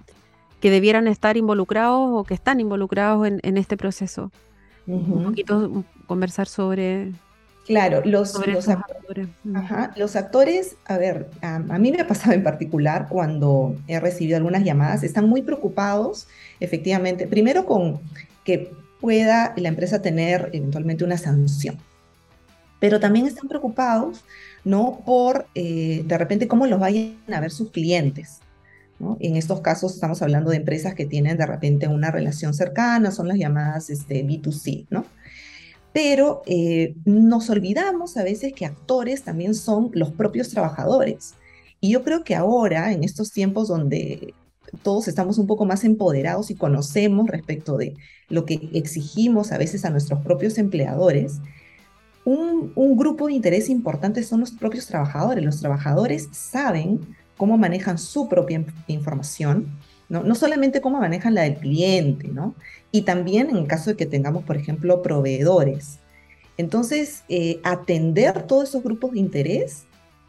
que 0.60 0.70
debieran 0.70 1.08
estar 1.08 1.38
involucrados 1.38 2.10
o 2.12 2.24
que 2.24 2.34
están 2.34 2.60
involucrados 2.60 3.28
en, 3.28 3.58
este 3.58 3.78
proceso. 3.78 4.32
Un 4.86 5.24
poquito 5.24 5.86
conversar 6.08 6.48
sobre, 6.48 7.14
Claro, 7.66 8.02
los, 8.04 8.34
los, 8.46 8.68
actores, 8.68 9.28
los 9.96 10.16
actores, 10.18 10.76
a 10.86 10.98
ver, 10.98 11.30
a, 11.42 11.60
mí 11.60 11.92
me 11.94 12.02
ha 12.02 12.08
pasado 12.08 12.34
en 12.34 12.44
particular 12.44 13.08
cuando 13.08 13.78
he 13.88 14.02
recibido 14.02 14.36
algunas 14.36 14.66
llamadas, 14.66 15.04
están 15.04 15.30
muy 15.30 15.44
preocupados, 15.44 16.28
efectivamente, 16.60 17.26
primero 17.26 17.66
con 17.66 18.02
que 18.44 18.74
pueda 19.00 19.54
la 19.56 19.70
empresa 19.70 20.02
tener 20.02 20.50
eventualmente 20.52 21.06
una 21.06 21.18
sanción, 21.18 21.78
pero 22.82 23.00
también 23.00 23.28
están 23.28 23.48
preocupados, 23.48 24.26
¿no? 24.64 25.02
Por, 25.06 25.48
eh, 25.56 26.04
de 26.06 26.18
repente, 26.18 26.48
cómo 26.48 26.68
los 26.68 26.80
vayan 26.80 27.16
a 27.34 27.40
ver 27.40 27.52
sus 27.52 27.72
clientes. 27.72 28.40
¿no? 29.00 29.18
En 29.20 29.36
estos 29.36 29.62
casos 29.62 29.94
estamos 29.94 30.22
hablando 30.22 30.52
de 30.52 30.58
empresas 30.58 30.94
que 30.96 31.06
tienen 31.06 31.38
de 31.38 31.46
repente 31.46 31.88
una 31.88 32.12
relación 32.12 32.54
cercana, 32.54 33.12
son 33.12 33.28
las 33.28 33.38
llamadas 33.38 33.90
este, 33.90 34.26
B2C, 34.26 34.86
¿no? 34.90 35.06
pero 35.94 36.42
eh, 36.48 36.96
nos 37.06 37.50
olvidamos 37.50 38.18
a 38.18 38.24
veces 38.24 38.52
que 38.54 38.66
actores 38.66 39.24
también 39.24 39.54
son 39.54 39.92
los 39.94 40.12
propios 40.12 40.50
trabajadores. 40.50 41.36
Y 41.80 41.92
yo 41.92 42.04
creo 42.04 42.24
que 42.24 42.36
ahora, 42.36 42.92
en 42.92 43.04
estos 43.04 43.32
tiempos 43.32 43.68
donde 43.68 44.34
todos 44.82 45.08
estamos 45.08 45.38
un 45.38 45.46
poco 45.46 45.66
más 45.66 45.84
empoderados 45.84 46.50
y 46.50 46.56
conocemos 46.56 47.28
respecto 47.30 47.78
de 47.78 47.94
lo 48.28 48.46
que 48.46 48.70
exigimos 48.74 49.52
a 49.52 49.60
veces 49.60 49.86
a 49.86 49.92
nuestros 49.92 50.24
propios 50.24 50.58
empleadores, 50.58 51.40
un, 52.26 52.98
grupo 52.98 53.28
de 53.28 53.34
interés 53.34 53.70
importante 53.70 54.24
son 54.24 54.40
los 54.40 54.52
propios 54.52 54.88
trabajadores. 54.88 55.44
Los 55.44 55.60
trabajadores 55.60 56.30
saben 56.32 57.02
cómo 57.38 57.58
manejan 57.58 57.98
su 57.98 58.30
propia 58.30 58.64
información, 58.88 59.68
¿no? 60.10 60.24
no 60.24 60.36
solamente 60.36 60.82
cómo 60.82 61.00
manejan 61.00 61.34
la 61.34 61.42
del 61.44 61.56
cliente, 61.56 62.28
¿no? 62.30 62.56
y 62.92 63.02
también 63.02 63.50
en 63.50 63.66
caso 63.66 63.90
de 63.90 63.98
que 63.98 64.06
tengamos, 64.06 64.44
por 64.44 64.56
ejemplo, 64.56 65.02
proveedores. 65.02 66.00
Entonces, 66.58 67.24
eh, 67.30 67.60
atender 67.64 68.44
todos 68.44 68.70
esos 68.70 68.84
grupos 68.84 69.14
de 69.14 69.20
interés 69.20 69.86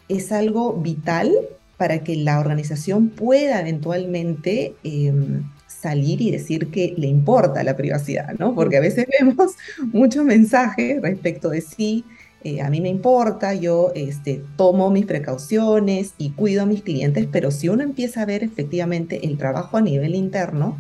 es 0.08 0.32
algo 0.32 0.72
vital 0.72 1.32
para 1.76 1.98
que 1.98 2.16
la 2.16 2.40
organización 2.40 3.10
pueda 3.10 3.60
eventualmente 3.60 4.74
em, 4.84 5.44
salir 5.84 6.22
y 6.22 6.30
decir 6.30 6.70
que 6.70 6.94
le 6.96 7.08
importa 7.08 7.62
la 7.62 7.76
privacidad, 7.76 8.32
¿no? 8.38 8.54
Porque 8.54 8.78
a 8.78 8.80
veces 8.80 9.06
vemos 9.20 9.52
muchos 9.92 10.24
mensajes 10.24 11.02
respecto 11.02 11.50
de 11.50 11.60
sí, 11.60 12.04
eh, 12.42 12.62
a 12.62 12.70
mí 12.70 12.80
me 12.80 12.88
importa, 12.88 13.52
yo 13.52 13.92
este, 13.94 14.42
tomo 14.56 14.90
mis 14.90 15.04
precauciones 15.04 16.14
y 16.16 16.30
cuido 16.30 16.62
a 16.62 16.66
mis 16.66 16.82
clientes, 16.82 17.28
pero 17.30 17.50
si 17.50 17.68
uno 17.68 17.82
empieza 17.82 18.22
a 18.22 18.26
ver 18.26 18.42
efectivamente 18.42 19.26
el 19.26 19.36
trabajo 19.36 19.76
a 19.76 19.82
nivel 19.82 20.14
interno, 20.14 20.78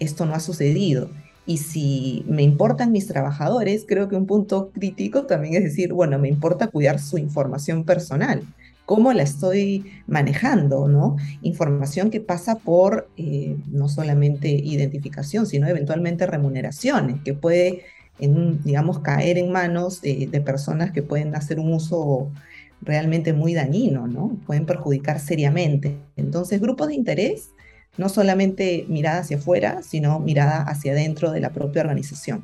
esto 0.00 0.26
no 0.26 0.34
ha 0.34 0.40
sucedido. 0.40 1.08
Y 1.46 1.58
si 1.58 2.24
me 2.26 2.42
importan 2.42 2.90
mis 2.90 3.06
trabajadores, 3.06 3.84
creo 3.86 4.08
que 4.08 4.16
un 4.16 4.26
punto 4.26 4.70
crítico 4.74 5.26
también 5.26 5.54
es 5.54 5.62
decir, 5.62 5.92
bueno, 5.92 6.18
me 6.18 6.28
importa 6.28 6.66
cuidar 6.66 6.98
su 6.98 7.18
información 7.18 7.84
personal. 7.84 8.42
¿Cómo 8.88 9.12
la 9.12 9.22
estoy 9.22 9.84
manejando? 10.06 10.88
¿no? 10.88 11.16
Información 11.42 12.10
que 12.10 12.22
pasa 12.22 12.54
por 12.58 13.10
eh, 13.18 13.54
no 13.70 13.86
solamente 13.86 14.48
identificación, 14.48 15.44
sino 15.44 15.68
eventualmente 15.68 16.24
remuneraciones, 16.24 17.20
que 17.22 17.34
puede, 17.34 17.82
digamos, 18.18 19.00
caer 19.00 19.36
en 19.36 19.52
manos 19.52 20.00
de, 20.00 20.26
de 20.26 20.40
personas 20.40 20.90
que 20.90 21.02
pueden 21.02 21.36
hacer 21.36 21.60
un 21.60 21.74
uso 21.74 22.32
realmente 22.80 23.34
muy 23.34 23.52
dañino, 23.52 24.08
¿no? 24.08 24.38
Pueden 24.46 24.64
perjudicar 24.64 25.20
seriamente. 25.20 25.98
Entonces, 26.16 26.58
grupos 26.58 26.88
de 26.88 26.94
interés 26.94 27.50
no 27.98 28.08
solamente 28.08 28.86
mirada 28.88 29.20
hacia 29.20 29.36
afuera, 29.36 29.82
sino 29.82 30.18
mirada 30.18 30.62
hacia 30.62 30.92
adentro 30.92 31.30
de 31.30 31.40
la 31.40 31.50
propia 31.50 31.82
organización. 31.82 32.42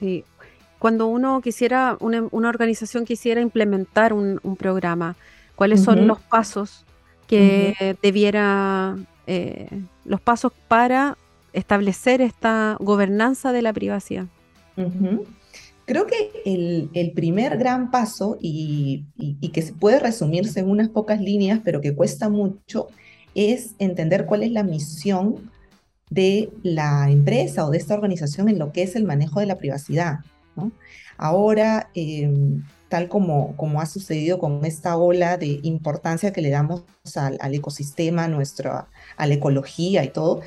Sí, 0.00 0.24
cuando 0.86 1.08
uno 1.08 1.40
quisiera, 1.40 1.96
una, 1.98 2.48
organización 2.48 3.06
quisiera 3.06 3.40
implementar 3.40 4.12
un, 4.12 4.38
programa, 4.56 5.16
¿cuáles 5.56 5.82
son 5.82 6.06
los 6.06 6.20
pasos 6.20 6.84
que 7.26 7.96
debiera, 8.00 8.96
eh, 9.26 9.68
los 10.04 10.20
pasos 10.20 10.52
para 10.68 11.18
establecer 11.52 12.20
esta 12.20 12.76
gobernanza 12.78 13.50
de 13.50 13.62
la 13.62 13.72
privacidad? 13.72 14.26
Creo 15.86 16.06
que 16.06 16.30
el, 16.44 17.12
primer 17.16 17.58
gran 17.58 17.90
paso, 17.90 18.38
y, 18.40 19.06
y, 19.18 19.48
que 19.48 19.62
se 19.62 19.72
puede 19.72 19.98
resumirse 19.98 20.60
en 20.60 20.70
unas 20.70 20.88
pocas 20.88 21.20
líneas, 21.20 21.62
pero 21.64 21.80
que 21.80 21.96
cuesta 21.96 22.28
mucho, 22.28 22.86
es 23.34 23.74
entender 23.80 24.24
cuál 24.24 24.44
es 24.44 24.52
la 24.52 24.62
misión 24.62 25.50
de 26.10 26.48
la 26.62 27.10
empresa 27.10 27.66
o 27.66 27.72
de 27.72 27.78
esta 27.78 27.94
organización 27.94 28.48
en 28.48 28.60
lo 28.60 28.70
que 28.70 28.84
es 28.84 28.94
el 28.94 29.02
manejo 29.02 29.40
de 29.40 29.46
la 29.46 29.58
privacidad. 29.58 30.20
Ahora, 31.16 31.90
em, 31.94 32.62
tal 32.88 33.08
como, 33.08 33.80
ha 33.80 33.86
sucedido 33.86 34.38
con 34.38 34.64
esta 34.64 34.96
ola 34.96 35.36
de 35.36 35.60
importancia 35.62 36.32
que 36.32 36.42
le 36.42 36.50
damos 36.50 36.84
al, 37.14 37.54
ecosistema, 37.54 38.28
nuestra, 38.28 38.88
a 39.16 39.26
la 39.26 39.34
ecología 39.34 40.04
y 40.04 40.08
todo, 40.08 40.42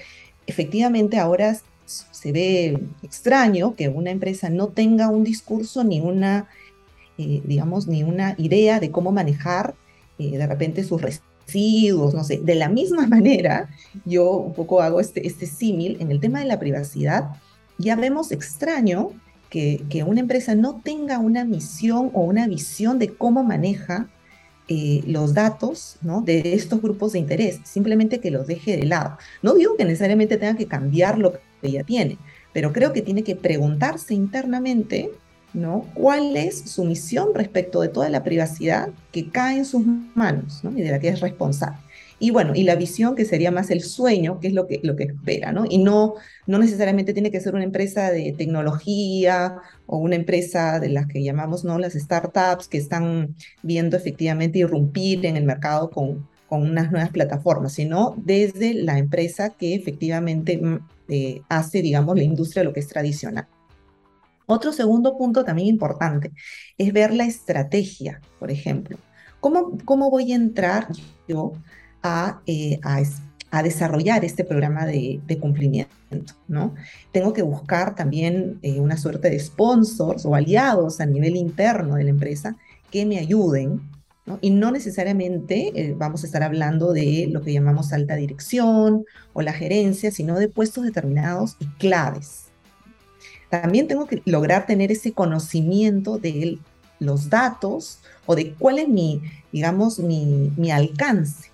efectivamente 0.48 1.18
ahora 1.20 1.58
se 1.86 2.32
ve 2.32 2.80
extraño 3.04 3.76
que 3.76 3.90
una 3.90 4.12
empresa 4.12 4.50
no 4.50 4.68
tenga 4.68 5.10
un 5.10 5.24
discurso 5.24 5.84
ni 5.84 6.00
una, 6.00 6.48
eh, 7.18 7.42
digamos, 7.46 7.88
ni 7.88 8.04
una 8.04 8.36
idea 8.38 8.80
de 8.80 8.92
cómo 8.92 9.12
manejar 9.12 9.76
eh, 10.20 10.38
de 10.38 10.48
repente 10.48 10.84
sus 10.84 11.02
no 12.14 12.24
sé. 12.24 12.40
De 12.44 12.56
la 12.56 12.70
misma 12.70 13.08
manera, 13.16 13.70
yo 14.06 14.32
un 14.34 14.54
poco 14.54 14.82
hago 14.82 15.00
este, 15.00 15.26
este 15.26 15.46
símil 15.46 15.98
en 16.00 16.12
el 16.12 16.20
tema 16.20 16.40
de 16.40 16.46
la 16.46 16.60
privacidad. 16.60 17.36
Ya 17.78 17.96
vemos 17.96 18.32
extraño 18.32 19.12
que, 19.50 20.04
una 20.06 20.20
empresa 20.20 20.56
no 20.56 20.82
tenga 20.84 21.20
una 21.20 21.46
misión 21.46 22.12
o 22.14 22.22
una 22.22 22.48
visión 22.48 23.00
de 23.00 23.14
cómo 23.14 23.44
maneja 23.44 24.08
eh, 24.68 25.02
los 25.08 25.34
datos 25.34 25.98
de 26.24 26.54
estos 26.54 26.82
grupos 26.82 27.14
de 27.14 27.20
interés, 27.20 27.60
simplemente 27.64 28.20
que 28.20 28.32
los 28.32 28.46
deje 28.46 28.78
de 28.78 28.86
lado. 28.86 29.18
No 29.42 29.56
digo 29.56 29.76
que 29.76 29.86
necesariamente 29.86 30.38
tenga 30.38 30.56
que 30.56 30.68
cambiar 30.68 31.18
lo 31.18 31.34
que 31.62 31.72
ya 31.72 31.84
tiene, 31.84 32.18
pero 32.54 32.72
creo 32.72 32.94
que 32.94 33.02
tiene 33.02 33.24
que 33.24 33.36
preguntarse 33.36 34.14
internamente 34.14 35.12
¿no? 35.54 35.86
¿Cuál 35.94 36.36
es 36.38 36.60
su 36.60 36.84
misión 36.84 37.30
respecto 37.34 37.82
de 37.82 37.90
toda 37.90 38.10
la 38.10 38.24
privacidad 38.24 38.90
que 39.12 39.30
cae 39.30 39.58
en 39.58 39.66
sus 39.66 39.84
manos, 40.16 40.64
¿no? 40.64 40.78
Y 40.78 40.82
de 40.82 40.92
la 40.92 41.00
que 41.00 41.10
es 41.10 41.20
responsable. 41.22 41.78
Y 42.20 42.32
bueno, 42.32 42.54
y 42.54 42.64
la 42.64 42.76
visión 42.76 43.16
que 43.16 43.24
sería 43.24 43.50
más 43.50 43.72
el 43.72 43.82
sueño, 43.82 44.40
que 44.40 44.48
es 44.48 44.54
lo 44.54 44.68
que, 44.68 44.82
lo 44.84 44.98
que 44.98 45.06
espera, 45.06 45.54
¿no? 45.54 45.64
Y 45.70 45.78
no, 45.78 46.16
no 46.48 46.60
necesariamente 46.60 47.14
tiene 47.14 47.32
que 47.32 47.40
ser 47.40 47.56
una 47.56 47.64
empresa 47.64 48.12
de 48.12 48.34
tecnología 48.38 49.58
o 49.86 49.98
una 49.98 50.16
empresa 50.16 50.80
de 50.80 50.90
las 50.90 51.08
que 51.08 51.24
llamamos, 51.24 51.64
¿no? 51.64 51.80
Las 51.80 51.94
startups 51.94 52.68
que 52.68 52.78
están 52.78 53.36
viendo 53.64 53.96
efectivamente 53.96 54.60
irrumpir 54.60 55.26
en 55.26 55.38
el 55.38 55.46
mercado 55.46 55.90
con, 55.90 56.28
con 56.50 56.64
unas 56.64 56.92
nuevas 56.92 57.12
plataformas, 57.12 57.74
sino 57.74 58.16
desde 58.18 58.74
la 58.74 58.98
empresa 58.98 59.52
que 59.52 59.76
efectivamente 59.76 60.58
mm, 60.58 60.80
eh, 61.08 61.42
hace, 61.48 61.82
digamos, 61.82 62.18
la 62.18 62.24
industria 62.24 62.64
lo 62.64 62.74
que 62.74 62.82
es 62.82 62.88
tradicional. 62.88 63.48
Otro 64.46 64.74
segundo 64.74 65.16
punto 65.16 65.46
también 65.46 65.68
importante 65.68 66.32
es 66.78 66.92
ver 66.92 67.14
la 67.14 67.26
estrategia, 67.26 68.20
por 68.40 68.50
ejemplo. 68.52 68.98
¿Cómo, 69.40 69.78
cómo 69.86 70.10
voy 70.10 70.34
a 70.34 70.36
entrar 70.36 70.88
yo 71.28 71.54
a, 72.04 72.42
eh, 72.46 72.80
a, 72.84 73.02
a 73.52 73.64
desarrollar 73.64 74.24
este 74.26 74.44
programa 74.44 74.86
de, 74.86 75.20
de, 75.26 75.38
cumplimiento? 75.38 75.94
¿no? 76.48 76.76
Tengo 77.12 77.34
que 77.34 77.42
buscar 77.42 77.96
también 77.96 78.60
eh, 78.62 78.80
una 78.80 78.98
suerte 78.98 79.30
de 79.30 79.40
sponsors 79.40 80.26
o 80.26 80.36
aliados 80.36 81.02
a 81.02 81.06
nivel 81.06 81.36
interno 81.36 81.96
de 81.96 82.04
la 82.04 82.10
empresa 82.10 82.56
que 82.92 83.06
me 83.06 83.20
ayuden 83.20 83.82
y 84.42 84.52
no 84.52 84.72
necesariamente 84.72 85.72
eh, 85.76 85.96
vamos 85.98 86.24
a 86.24 86.28
estar 86.28 86.44
hablando 86.44 86.94
de 86.94 87.28
lo 87.32 87.42
que 87.42 87.54
llamamos 87.54 87.94
alta 87.94 88.16
dirección 88.16 89.06
o 89.34 89.42
la 89.42 89.54
gerencia, 89.54 90.12
sino 90.12 90.38
de 90.38 90.50
puestos 90.50 90.84
determinados 90.84 91.56
y 91.60 91.66
claves. 91.78 92.46
También 93.50 93.88
tengo 93.88 94.06
que 94.06 94.22
lograr 94.26 94.68
tener 94.68 94.92
ese 94.92 95.14
conocimiento 95.14 96.20
de 96.20 96.60
los 97.00 97.30
datos 97.30 98.00
o 98.26 98.36
de 98.36 98.54
cuál 98.54 98.78
es 98.78 98.88
mi, 98.88 99.22
digamos, 99.52 100.00
mi, 100.00 100.52
mi 100.56 100.70
alcance. 100.70 101.50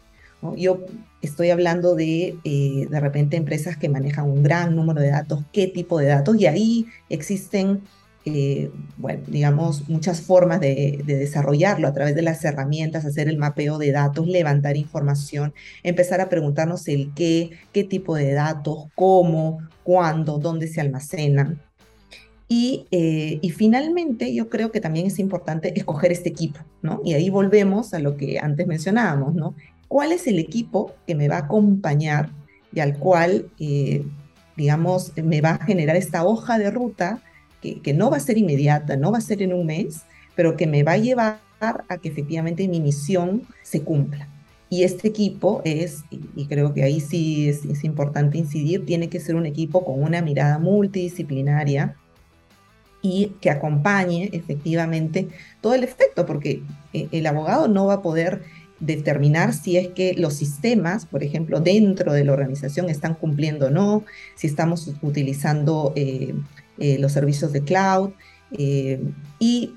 Yo 0.56 0.82
estoy 1.22 1.50
hablando 1.50 1.96
de, 1.96 2.38
eh, 2.44 2.88
de 2.90 3.00
repente, 3.00 3.38
empresas 3.38 3.78
que 3.78 3.90
manejan 3.90 4.30
un 4.30 4.44
gran 4.44 4.76
número 4.76 5.02
de 5.02 5.10
datos, 5.10 5.44
qué 5.52 5.68
tipo 5.68 5.98
de 5.98 6.08
datos, 6.08 6.36
y 6.40 6.46
ahí 6.46 6.86
existen 7.10 7.82
eh, 8.28 8.72
bueno, 8.98 9.22
digamos, 9.28 9.88
muchas 9.88 10.20
formas 10.22 10.60
de, 10.60 11.04
desarrollarlo 11.06 11.88
a 11.88 11.94
través 11.94 12.16
de 12.16 12.24
las 12.24 12.44
herramientas, 12.44 13.06
hacer 13.06 13.30
el 13.30 13.38
mapeo 13.38 13.78
de 13.78 13.92
datos, 13.92 14.28
levantar 14.28 14.78
información, 14.78 15.54
empezar 15.84 16.22
a 16.22 16.30
preguntarnos 16.30 16.88
el 16.88 17.14
qué, 17.14 17.52
qué 17.72 17.84
tipo 17.84 18.16
de 18.16 18.34
datos, 18.34 18.88
cómo, 18.96 19.60
cuándo, 19.84 20.40
dónde 20.40 20.68
se 20.68 20.82
almacenan. 20.82 21.62
Y, 22.48 22.88
eh, 22.92 23.40
y, 23.42 23.50
finalmente, 23.52 24.34
yo 24.34 24.50
creo 24.50 24.72
que 24.72 24.82
también 24.82 25.08
es 25.08 25.20
importante 25.20 25.78
escoger 25.78 26.12
este 26.12 26.30
equipo, 26.30 26.60
¿no? 26.82 27.02
Y 27.04 27.14
ahí 27.14 27.30
volvemos 27.30 27.94
a 27.94 28.00
lo 28.00 28.18
que 28.18 28.40
antes 28.40 28.68
mencionábamos, 28.68 29.34
¿no? 29.36 29.56
¿Cuál 29.96 30.12
es 30.12 30.28
el 30.28 30.40
equipo 30.40 30.92
que 31.08 31.16
me 31.16 31.30
va 31.30 31.38
a 31.38 31.46
acompañar 31.46 32.30
y 32.74 32.82
al 32.82 33.00
cual, 33.00 33.50
eh, 33.62 34.04
digamos, 34.58 35.14
me 35.16 35.40
va 35.40 35.52
a 35.52 35.66
generar 35.66 35.96
esta 35.96 36.26
hoja 36.26 36.60
de 36.60 36.70
ruta 36.70 37.22
que, 37.62 37.94
no 37.94 38.12
va 38.12 38.18
a 38.18 38.20
ser 38.20 38.38
inmediata, 38.38 38.98
no 38.98 39.14
va 39.14 39.20
a 39.20 39.22
ser 39.22 39.42
en 39.42 39.54
un 39.54 39.66
mes, 39.66 40.02
pero 40.36 40.58
que 40.58 40.68
me 40.68 40.84
va 40.84 40.92
a 40.92 40.98
llevar 40.98 41.40
a 41.62 41.98
que 41.98 42.10
efectivamente 42.10 42.68
mi 42.68 42.82
misión 42.82 43.44
se 43.64 43.84
cumpla. 43.84 44.28
Y 44.70 44.84
este 44.84 45.08
equipo 45.08 45.62
es, 45.64 46.04
y 46.12 46.46
creo 46.48 46.74
que 46.74 46.84
ahí 46.84 47.00
sí 47.00 47.48
es, 47.48 47.64
es, 47.64 47.86
importante 47.86 48.38
incidir, 48.38 48.86
tiene 48.86 49.08
que 49.08 49.22
ser 49.22 49.36
un 49.36 49.46
equipo 49.46 49.86
con 49.86 50.04
una 50.04 50.22
mirada 50.22 50.60
multidisciplinaria 50.60 51.96
y 53.02 53.28
que 53.40 53.50
acompañe 53.50 54.30
efectivamente 54.34 55.30
todo 55.62 55.74
el 55.74 55.86
efecto, 55.86 56.26
porque 56.26 56.64
eh, 56.92 57.08
el 57.14 57.26
abogado 57.28 57.70
no 57.70 57.86
va 57.86 57.94
a 57.94 58.02
poder 58.02 58.42
determinar 58.86 59.54
si 59.54 59.78
es 59.78 59.90
que 59.90 60.14
los 60.18 60.34
sistemas, 60.34 61.06
por 61.06 61.24
ejemplo, 61.24 61.60
dentro 61.60 62.14
de 62.14 62.24
la 62.24 62.34
organización 62.34 62.90
están 62.90 63.16
cumpliendo 63.16 63.68
o 63.68 63.70
no, 63.70 64.04
si 64.36 64.48
estamos 64.48 64.92
utilizando 65.02 65.94
eh, 65.96 66.34
eh, 66.78 66.98
los 67.00 67.12
servicios 67.12 67.52
de 67.52 67.62
cloud 67.62 68.12
eh, 68.52 69.02
y, 69.40 69.74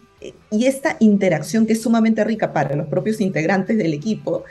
esta 0.51 0.97
interacción 0.99 1.65
que 1.65 1.75
es 1.75 1.83
sumamente 1.83 2.25
rica 2.25 2.53
para 2.53 2.75
los 2.75 2.89
propios 2.89 3.21
integrantes 3.21 3.79
del 3.79 3.95
equipo, 3.95 4.43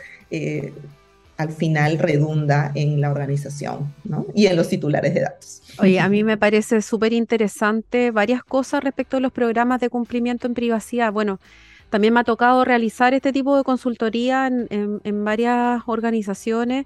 al 1.35 1.51
final 1.51 1.99
redunda 1.99 2.71
en 2.73 3.01
la 3.01 3.11
organización 3.11 3.93
¿no? 4.05 4.25
y 4.33 4.45
en 4.47 4.55
los 4.55 4.69
titulares 4.69 5.13
de 5.13 5.19
datos. 5.19 5.61
Oye, 5.79 5.99
a 5.99 6.07
mí 6.07 6.23
me 6.23 6.37
parece 6.37 6.81
súper 6.81 7.11
interesante 7.11 8.11
varias 8.11 8.45
cosas 8.45 8.81
respecto 8.81 9.17
a 9.17 9.19
los 9.19 9.33
programas 9.33 9.81
de 9.81 9.89
cumplimiento 9.89 10.47
en 10.47 10.53
privacidad. 10.53 11.11
Bueno, 11.11 11.41
también 11.89 12.13
me 12.13 12.19
ha 12.19 12.23
tocado 12.23 12.65
realizar 12.65 13.13
este 13.13 13.31
tipo 13.31 13.55
de 13.57 13.63
consultoría 13.63 14.47
en, 14.47 14.67
en, 14.69 15.01
en 15.03 15.25
varias 15.25 15.83
organizaciones. 15.85 16.85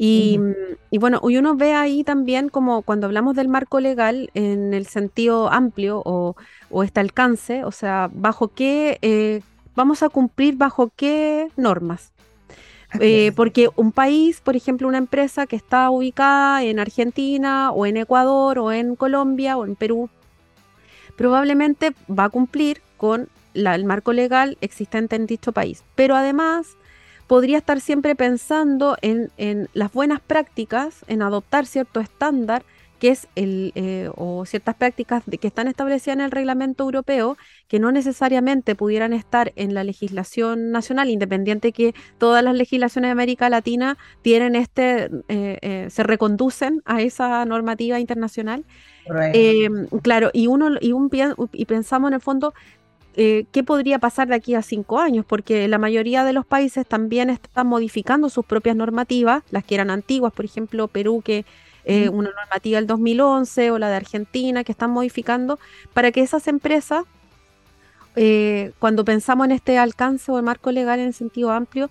Y, 0.00 0.38
bueno, 0.92 1.20
y 1.28 1.38
uno 1.38 1.56
ve 1.56 1.74
ahí 1.74 2.04
también 2.04 2.50
como 2.50 2.82
cuando 2.82 3.08
hablamos 3.08 3.34
del 3.34 3.48
marco 3.48 3.80
legal 3.80 4.30
en 4.34 4.72
el 4.72 4.86
sentido 4.86 5.50
amplio 5.50 6.00
o, 6.04 6.36
este 6.84 7.00
alcance, 7.00 7.64
o 7.64 7.72
sea, 7.72 8.08
bajo 8.12 8.46
qué 8.46 8.98
eh, 9.02 9.40
vamos 9.74 10.04
a 10.04 10.08
cumplir, 10.08 10.54
bajo 10.54 10.92
qué 10.94 11.48
normas. 11.56 12.12
Eh, 13.00 13.32
porque 13.34 13.70
un 13.74 13.90
país, 13.90 14.40
por 14.40 14.54
ejemplo, 14.54 14.86
una 14.86 14.98
empresa 14.98 15.46
que 15.46 15.56
está 15.56 15.90
ubicada 15.90 16.62
en 16.62 16.78
Argentina 16.78 17.72
o 17.72 17.84
en 17.84 17.96
Ecuador 17.96 18.60
o 18.60 18.70
en 18.70 18.94
Colombia 18.94 19.56
o 19.56 19.66
en 19.66 19.74
Perú, 19.74 20.08
probablemente 21.16 21.92
va 22.08 22.24
a 22.24 22.30
cumplir 22.30 22.80
con 22.96 23.28
el 23.54 23.84
marco 23.84 24.12
legal 24.12 24.58
existente 24.60 25.16
en 25.16 25.26
dicho 25.26 25.52
país. 25.52 25.84
Pero 25.94 26.16
además 26.16 26.76
podría 27.28 27.58
estar 27.58 27.80
siempre 27.80 28.16
pensando 28.16 28.96
en, 29.02 29.30
las 29.74 29.92
buenas 29.92 30.20
prácticas, 30.20 31.04
en 31.06 31.22
adoptar 31.22 31.66
cierto 31.66 32.00
estándar 32.00 32.64
que 32.98 33.10
es 33.10 33.28
el, 33.36 33.70
eh, 33.76 34.10
o 34.16 34.44
ciertas 34.44 34.74
prácticas 34.74 35.22
que 35.40 35.46
están 35.46 35.68
establecidas 35.68 36.16
en 36.16 36.20
el 36.20 36.32
reglamento 36.32 36.82
europeo, 36.82 37.36
que 37.68 37.78
no 37.78 37.92
necesariamente 37.92 38.74
pudieran 38.74 39.12
estar 39.12 39.52
en 39.54 39.72
la 39.72 39.84
legislación 39.84 40.72
nacional, 40.72 41.08
independiente 41.08 41.70
que 41.70 41.94
todas 42.18 42.42
las 42.42 42.56
legislaciones 42.56 43.08
de 43.08 43.12
América 43.12 43.48
Latina 43.50 43.98
tienen 44.22 44.56
este, 44.56 45.04
eh, 45.28 45.58
eh, 45.62 45.86
se 45.90 46.02
reconducen 46.02 46.82
a 46.86 47.00
esa 47.00 47.44
normativa 47.44 48.00
internacional. 48.00 48.64
claro, 50.02 50.30
y 50.32 50.48
uno 50.48 50.70
y, 50.80 50.90
un, 50.90 51.08
y 51.52 51.64
pensamos 51.66 52.08
en 52.08 52.14
el 52.14 52.20
fondo 52.20 52.52
eh, 53.20 53.46
qué 53.50 53.64
podría 53.64 53.98
pasar 53.98 54.28
de 54.28 54.36
aquí 54.36 54.54
a 54.54 54.62
cinco 54.62 55.00
años, 55.00 55.24
porque 55.26 55.66
la 55.66 55.78
mayoría 55.78 56.22
de 56.22 56.32
los 56.32 56.46
países 56.46 56.86
también 56.86 57.30
están 57.30 57.66
modificando 57.66 58.28
sus 58.28 58.46
propias 58.46 58.76
normativas, 58.76 59.42
las 59.50 59.64
que 59.64 59.74
eran 59.74 59.90
antiguas, 59.90 60.32
por 60.32 60.44
ejemplo, 60.44 60.86
Perú, 60.86 61.20
que 61.24 61.44
eh, 61.84 62.08
una 62.10 62.30
normativa 62.30 62.76
del 62.76 62.86
2011 62.86 63.72
o 63.72 63.78
la 63.80 63.88
de 63.88 63.96
Argentina, 63.96 64.62
que 64.62 64.70
están 64.70 64.92
modificando 64.92 65.58
para 65.94 66.12
que 66.12 66.20
esas 66.20 66.46
empresas, 66.46 67.06
eh, 68.14 68.70
cuando 68.78 69.04
pensamos 69.04 69.46
en 69.46 69.50
este 69.50 69.78
alcance 69.78 70.30
o 70.30 70.36
el 70.36 70.44
marco 70.44 70.70
legal 70.70 71.00
en 71.00 71.08
el 71.08 71.14
sentido 71.14 71.50
amplio, 71.50 71.90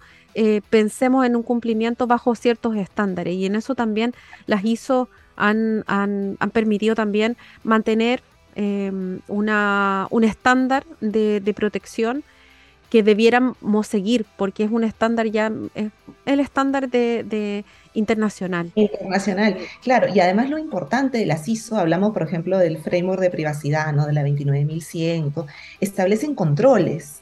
pensemos 0.70 1.26
en 1.26 1.36
un 1.36 1.44
cumplimiento 1.44 2.08
bajo 2.08 2.36
ciertos 2.36 2.78
estándares. 2.78 3.34
Y 3.34 3.48
en 3.48 3.56
eso 3.56 3.76
también 3.76 4.14
las 4.46 4.64
ISO 4.64 5.10
han, 5.36 5.84
han, 5.88 6.38
han 6.40 6.52
permitido 6.52 6.96
también 6.96 7.36
mantener 7.64 8.22
Em, 8.60 9.20
una, 9.28 10.08
un 10.10 10.24
estándar 10.24 10.84
de, 11.00 11.54
protección 11.56 12.24
que 12.90 13.04
debiéramos 13.04 13.86
seguir, 13.86 14.26
porque 14.36 14.64
es 14.64 14.72
un 14.72 14.84
estándar 14.84 15.28
ya, 15.28 15.52
es 15.76 15.92
el 16.26 16.40
estándar 16.40 16.90
de, 16.90 17.64
internacional. 17.94 18.72
Internacional, 18.74 19.58
claro, 19.84 20.08
y 20.12 20.20
además 20.22 20.50
lo 20.50 20.58
importante 20.58 21.20
de 21.20 21.28
la 21.28 21.38
CISO, 21.38 21.78
hablamos 21.78 22.14
por 22.14 22.24
ejemplo 22.24 22.58
del 22.58 22.80
framework 22.80 23.22
de 23.22 23.30
privacidad, 23.30 23.94
¿no? 23.94 24.08
de 24.08 24.14
la 24.14 24.24
29100, 24.24 25.32
establecen 25.80 26.34
controles. 26.34 27.22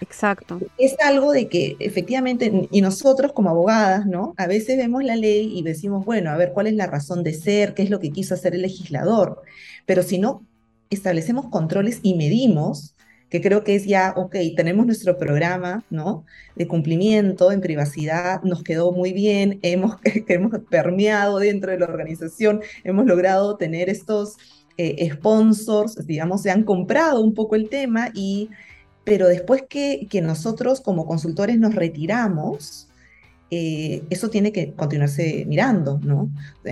Exacto. 0.00 0.60
Es 0.78 0.94
algo 1.00 1.32
de 1.32 1.48
que 1.48 1.74
efectivamente, 1.80 2.68
y 2.70 2.80
nosotros 2.80 3.32
como 3.32 3.50
abogadas, 3.50 4.06
¿no? 4.06 4.34
A 4.36 4.46
veces 4.46 4.76
vemos 4.76 5.02
la 5.02 5.16
ley 5.16 5.58
y 5.58 5.62
decimos, 5.62 6.04
bueno, 6.04 6.30
a 6.30 6.36
ver, 6.36 6.52
¿cuál 6.52 6.68
es 6.68 6.74
la 6.74 6.86
razón 6.86 7.24
de 7.24 7.32
ser? 7.32 7.74
¿Qué 7.74 7.82
es 7.82 7.90
lo 7.90 7.98
que 7.98 8.12
quiso 8.12 8.34
hacer 8.34 8.54
el 8.54 8.62
legislador? 8.62 9.42
Pero 9.84 10.04
si 10.04 10.18
no 10.18 10.42
establecemos 10.90 11.48
controles 11.48 12.00
y 12.02 12.14
medimos, 12.14 12.94
que 13.28 13.40
creo 13.40 13.64
que 13.64 13.74
es 13.74 13.86
ya, 13.86 14.14
ok, 14.16 14.36
tenemos 14.56 14.86
nuestro 14.86 15.18
programa, 15.18 15.84
¿no? 15.90 16.24
De 16.54 16.68
cumplimiento 16.68 17.50
en 17.50 17.60
privacidad, 17.60 18.42
nos 18.42 18.62
quedó 18.62 18.92
muy 18.92 19.12
bien, 19.12 19.58
hemos, 19.62 19.96
hemos 20.28 20.52
permeado 20.70 21.38
dentro 21.38 21.72
de 21.72 21.78
la 21.78 21.86
organización, 21.86 22.60
hemos 22.84 23.06
logrado 23.06 23.56
tener 23.56 23.88
estos 23.88 24.36
eh, 24.78 25.08
sponsors, 25.12 26.06
digamos, 26.06 26.42
se 26.42 26.50
han 26.50 26.62
comprado 26.62 27.20
un 27.20 27.34
poco 27.34 27.56
el 27.56 27.68
tema 27.68 28.10
y, 28.14 28.50
pero 29.04 29.26
después 29.26 29.64
que, 29.68 30.06
que 30.10 30.20
nosotros 30.20 30.80
como 30.80 31.06
consultores 31.06 31.58
nos 31.58 31.74
retiramos, 31.74 32.88
eh, 33.50 34.02
eso 34.10 34.28
tiene 34.28 34.52
que 34.52 34.72
continuarse 34.74 35.44
mirando, 35.46 36.00
¿no? 36.02 36.30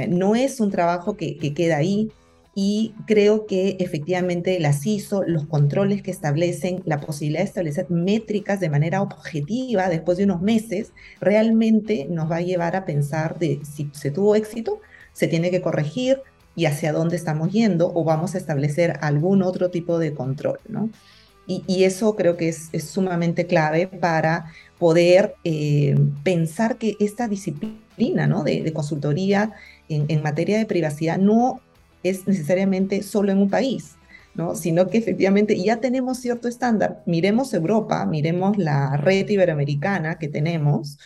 no 0.08 0.34
es 0.34 0.60
un 0.60 0.70
trabajo 0.70 1.16
que, 1.16 1.36
que 1.38 1.54
queda 1.54 1.76
ahí, 1.76 2.10
y 2.54 2.94
creo 3.06 3.46
que 3.46 3.76
efectivamente 3.80 4.60
las 4.60 4.82
CISO, 4.82 5.24
los 5.26 5.46
controles 5.46 6.02
que 6.02 6.12
establecen, 6.12 6.82
la 6.84 7.00
posibilidad 7.00 7.40
de 7.40 7.48
establecer 7.48 7.90
métricas 7.90 8.60
de 8.60 8.70
manera 8.70 9.02
objetiva 9.02 9.88
después 9.88 10.18
de 10.18 10.24
unos 10.24 10.40
meses, 10.40 10.92
realmente 11.20 12.06
nos 12.08 12.30
va 12.30 12.36
a 12.36 12.42
llevar 12.42 12.76
a 12.76 12.84
pensar 12.84 13.38
de 13.38 13.60
si 13.64 13.90
se 13.92 14.12
tuvo 14.12 14.36
éxito, 14.36 14.80
se 15.12 15.26
tiene 15.26 15.50
que 15.50 15.62
corregir 15.62 16.20
y 16.54 16.66
hacia 16.66 16.92
dónde 16.92 17.16
estamos 17.16 17.50
yendo 17.50 17.90
o 17.92 18.04
vamos 18.04 18.36
a 18.36 18.38
establecer 18.38 18.98
algún 19.00 19.42
otro 19.42 19.70
tipo 19.70 19.98
de 19.98 20.14
control, 20.14 20.60
¿no? 20.68 20.90
Y, 21.46 21.84
eso 21.84 22.16
creo 22.16 22.38
que 22.38 22.48
es, 22.48 22.70
sumamente 22.82 23.46
clave 23.46 23.86
para 23.86 24.46
poder 24.78 25.34
eh, 25.44 25.94
pensar 26.22 26.78
que 26.78 26.96
esta 27.00 27.28
disciplina 27.28 28.26
¿no? 28.26 28.44
de, 28.44 28.72
consultoría 28.72 29.52
en, 29.90 30.06
en, 30.08 30.22
materia 30.22 30.56
de 30.56 30.64
privacidad 30.64 31.18
no 31.18 31.60
es 32.04 32.26
necesariamente 32.28 33.02
solo 33.02 33.32
en 33.32 33.38
un 33.38 33.50
país, 33.50 33.96
¿no? 34.34 34.54
Sino 34.54 34.88
que 34.88 34.98
efectivamente 34.98 35.60
ya 35.60 35.80
tenemos 35.80 36.18
cierto 36.18 36.46
estándar. 36.46 37.02
Miremos 37.06 37.52
Europa, 37.52 38.06
miremos 38.06 38.56
la 38.58 38.96
red 38.96 39.28
iberoamericana 39.28 40.18
que 40.18 40.28
tenemos, 40.28 40.98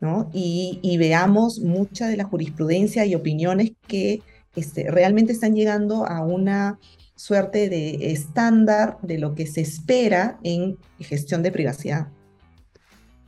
¿no? 0.00 0.30
Y, 0.32 0.96
veamos 0.98 1.60
mucha 1.60 2.06
de 2.06 2.16
la 2.16 2.24
jurisprudencia 2.24 3.04
y 3.04 3.14
opiniones 3.14 3.72
que 3.86 4.22
este, 4.56 4.90
realmente 4.90 5.32
están 5.32 5.54
llegando 5.54 6.06
a 6.06 6.22
una 6.22 6.78
suerte 7.16 7.68
de 7.68 8.12
estándar 8.12 8.98
de 9.02 9.18
lo 9.18 9.34
que 9.34 9.46
se 9.46 9.60
espera 9.60 10.38
en 10.42 10.78
gestión 11.00 11.42
de 11.42 11.52
privacidad. 11.52 12.08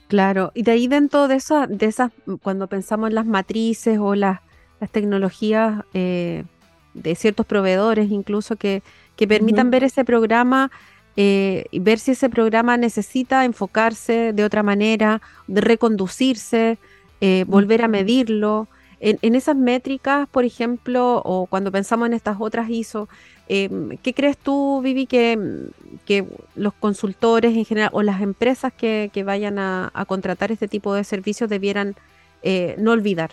Claro, 0.09 0.53
y 0.55 0.63
de 0.63 0.73
ahí 0.73 0.87
dentro 0.87 1.27
de, 1.27 1.37
esa, 1.37 1.67
de 1.67 1.87
esas, 1.87 2.13
cuando 2.43 2.69
pensamos 2.69 3.09
en 3.09 3.17
las 3.17 3.27
matrices 3.27 3.99
o 3.99 4.15
las, 4.15 4.41
las 4.81 4.91
tecnologías 4.91 5.85
eh, 5.95 6.45
de 7.03 7.15
ciertos 7.15 7.47
proveedores, 7.47 8.11
incluso 8.11 8.57
que, 8.57 8.83
que 9.17 9.27
permitan 9.27 9.71
ver 9.71 9.85
ese 9.85 10.05
programa 10.05 10.71
eh, 11.17 11.65
y 11.71 11.79
ver 11.79 11.99
si 11.99 12.11
ese 12.11 12.29
programa 12.29 12.77
necesita 12.77 13.45
enfocarse 13.45 14.33
de 14.35 14.45
otra 14.45 14.63
manera, 14.63 15.23
de 15.47 15.63
reconducirse, 15.63 16.79
eh, 17.21 17.45
volver 17.49 17.83
a 17.83 17.89
medirlo. 17.89 18.69
En, 18.99 19.35
esas 19.35 19.57
métricas, 19.57 20.27
por 20.29 20.45
ejemplo, 20.45 21.21
o 21.25 21.47
cuando 21.47 21.71
pensamos 21.71 22.07
en 22.07 22.15
estas 22.15 22.37
otras 22.41 22.71
ISO, 22.71 23.09
em, 23.47 23.99
¿qué 24.03 24.15
crees 24.15 24.39
tú, 24.39 24.81
Vivi, 24.83 25.07
que, 25.07 25.39
que, 26.07 26.25
los 26.55 26.73
consultores 26.73 27.55
en 27.55 27.65
general 27.67 27.91
o 27.93 28.03
las 28.03 28.23
empresas 28.23 28.73
que, 28.73 29.11
vayan 29.25 29.59
a, 29.59 29.93
contratar 30.09 30.51
este 30.51 30.67
tipo 30.67 30.95
de 30.95 31.05
servicios 31.05 31.49
debieran 31.51 31.95
eh, 32.43 32.75
no 32.79 32.93
olvidar? 32.93 33.33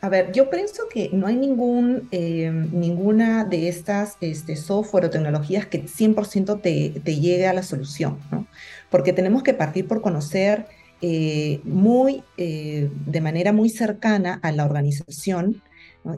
A 0.00 0.08
ver, 0.08 0.30
yo 0.32 0.48
pienso 0.48 0.84
que 0.88 1.10
no 1.12 1.26
hay 1.26 1.34
ningún, 1.34 2.08
em, 2.12 2.70
ninguna 2.72 3.44
de 3.44 3.68
estas 3.68 4.16
este, 4.20 4.54
software 4.54 5.06
o 5.06 5.10
tecnologías 5.10 5.66
que 5.66 5.86
100% 5.88 6.60
te, 6.60 7.00
te 7.02 7.16
llegue 7.16 7.48
a 7.48 7.52
la 7.52 7.64
solución, 7.64 8.18
¿no? 8.30 8.46
Porque 8.90 9.12
tenemos 9.12 9.42
que 9.42 9.54
partir 9.54 9.88
por 9.88 10.00
conocer 10.00 10.66
eh, 11.00 11.60
muy, 11.64 12.22
eh, 12.36 12.90
de 13.06 13.20
manera 13.20 13.52
muy 13.52 13.70
cercana 13.70 14.40
a 14.42 14.52
la 14.52 14.64
organización, 14.64 15.62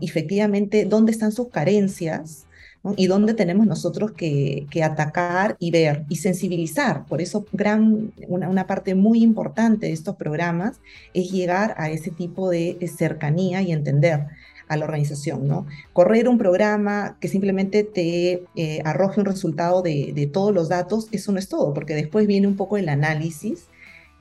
efectivamente, 0.01 0.85
dónde 0.85 1.13
están 1.13 1.33
sus 1.33 1.49
carencias 1.49 2.47
y 2.97 3.07
dónde 3.07 3.35
tenemos 3.35 3.67
nosotros 3.67 4.13
que, 4.13 4.67
atacar 4.83 5.57
y 5.59 5.71
ver 5.71 6.05
y 6.09 6.17
sensibilizar. 6.17 7.05
Por 7.07 7.21
eso, 7.21 7.45
gran, 7.53 8.13
una, 8.29 8.67
parte 8.67 8.95
muy 8.95 9.23
importante 9.23 9.87
de 9.87 9.93
estos 9.93 10.17
programas 10.17 10.81
es 11.13 11.31
llegar 11.31 11.75
a 11.77 11.91
ese 11.91 12.11
tipo 12.11 12.49
de 12.49 12.79
cercanía 12.97 13.61
y 13.63 13.73
entender 13.73 14.27
a 14.69 14.77
la 14.77 14.85
organización, 14.85 15.49
¿no? 15.49 15.67
Correr 15.93 16.29
un 16.29 16.39
programa 16.39 17.17
que 17.21 17.29
simplemente 17.29 17.83
te 17.83 18.45
eh, 18.55 18.81
arroje 18.85 19.21
un 19.21 19.27
resultado 19.27 19.83
de, 19.83 20.31
todos 20.33 20.55
los 20.55 20.69
datos, 20.69 21.09
eso 21.11 21.33
no 21.33 21.39
es 21.39 21.49
todo, 21.49 21.75
porque 21.75 21.95
después 21.95 22.27
viene 22.29 22.47
un 22.47 22.57
poco 22.57 22.77
el 22.77 22.89
análisis 22.89 23.67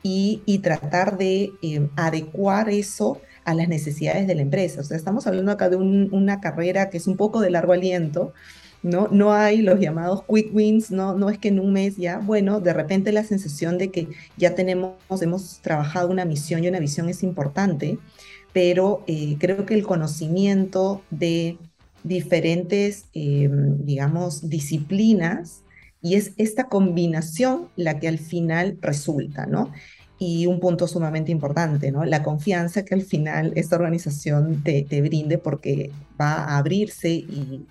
y, 0.02 0.60
tratar 0.64 1.18
de 1.18 1.52
eh, 1.62 1.88
adecuar 1.96 2.70
eso 2.70 3.22
a 3.46 3.54
las 3.54 3.68
necesidades 3.68 4.28
de 4.28 4.36
la 4.36 4.42
empresa. 4.42 4.82
O 4.82 4.84
sea, 4.84 4.98
estamos 4.98 5.28
hablando 5.28 5.52
acá 5.52 5.70
de 5.70 5.78
una 5.78 6.40
carrera 6.40 6.90
que 6.90 6.98
es 6.98 7.08
un 7.08 7.18
poco 7.18 7.42
de 7.42 7.50
largo 7.50 7.74
aliento, 7.74 8.34
¿no? 8.82 9.08
No 9.12 9.34
hay 9.34 9.62
los 9.62 9.80
llamados 9.80 10.24
quick 10.24 10.54
wins, 10.54 10.92
no, 10.92 11.16
no 11.16 11.30
es 11.30 11.38
que 11.38 11.50
en 11.50 11.60
un 11.60 11.74
mes 11.74 11.98
ya, 11.98 12.20
bueno, 12.20 12.62
de 12.62 12.74
repente 12.74 13.12
la 13.12 13.24
sensación 13.24 13.78
de 13.78 13.92
que 13.92 14.08
ya 14.38 14.56
tenemos, 14.56 14.94
hemos 15.22 15.60
trabajado 15.62 16.10
una 16.10 16.26
misión 16.26 16.64
y 16.64 16.68
una 16.68 16.80
visión 16.80 17.10
es 17.10 17.24
importante, 17.24 17.98
pero 18.54 19.04
eh, 19.08 19.36
creo 19.40 19.66
que 19.66 19.74
el 19.74 19.86
conocimiento 19.86 21.02
de 21.10 21.58
diferentes, 22.04 23.06
em, 23.14 23.86
digamos, 23.86 24.50
disciplinas 24.50 25.64
y 26.02 26.16
es 26.16 26.32
esta 26.38 26.66
combinación 26.66 27.68
la 27.76 28.00
que 28.00 28.08
al 28.08 28.20
final 28.20 28.78
resulta, 28.82 29.46
¿no? 29.46 29.72
Y 30.20 30.46
un 30.48 30.60
punto 30.60 30.88
sumamente 30.88 31.32
importante, 31.32 31.92
¿no? 31.92 32.04
La 32.04 32.24
confianza 32.24 32.84
que 32.84 32.94
al 32.94 33.04
final 33.04 33.54
esta 33.56 33.78
organización 33.78 34.64
te, 34.64 34.84
brinde 35.02 35.38
porque 35.38 35.92
va 36.20 36.34
a 36.34 36.58
abrirse 36.58 37.10
y, 37.10 37.66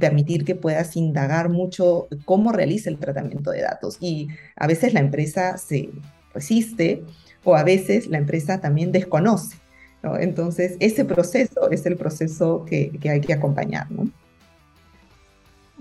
permitir 0.00 0.44
que 0.44 0.54
puedas 0.54 0.96
indagar 0.96 1.50
mucho 1.50 2.08
cómo 2.24 2.50
realiza 2.50 2.88
el 2.88 2.96
tratamiento 2.96 3.50
de 3.50 3.60
datos. 3.60 3.98
Y 4.00 4.28
a 4.56 4.66
veces 4.66 4.94
la 4.94 5.00
empresa 5.00 5.58
se 5.58 5.90
resiste 6.32 7.02
o 7.44 7.56
a 7.56 7.62
veces 7.62 8.06
la 8.06 8.18
empresa 8.18 8.60
también 8.60 8.90
desconoce. 8.90 9.58
¿no? 10.02 10.16
Entonces, 10.18 10.76
ese 10.80 11.04
proceso 11.04 11.70
es 11.70 11.84
el 11.84 11.96
proceso 11.96 12.64
que, 12.64 12.90
que 13.00 13.10
hay 13.10 13.20
que 13.20 13.34
acompañar. 13.34 13.90
¿no? 13.90 14.10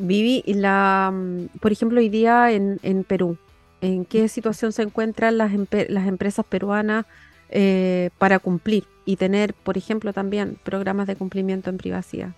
Vivi, 0.02 0.44
la, 0.48 1.14
por 1.60 1.72
ejemplo, 1.72 2.00
hoy 2.00 2.10
día 2.10 2.52
en, 2.52 3.04
Perú, 3.04 3.38
¿en 3.82 4.06
qué 4.06 4.28
situación 4.28 4.72
se 4.72 4.84
encuentran 4.84 5.38
las, 5.38 5.54
empresas 5.54 6.46
peruanas 6.48 7.06
eh, 7.50 8.10
para 8.18 8.40
cumplir 8.40 8.86
y 9.06 9.16
tener, 9.18 9.54
por 9.54 9.78
ejemplo, 9.78 10.14
también 10.14 10.58
programas 10.64 11.08
de 11.08 11.16
cumplimiento 11.16 11.70
en 11.70 11.78
privacidad? 11.78 12.30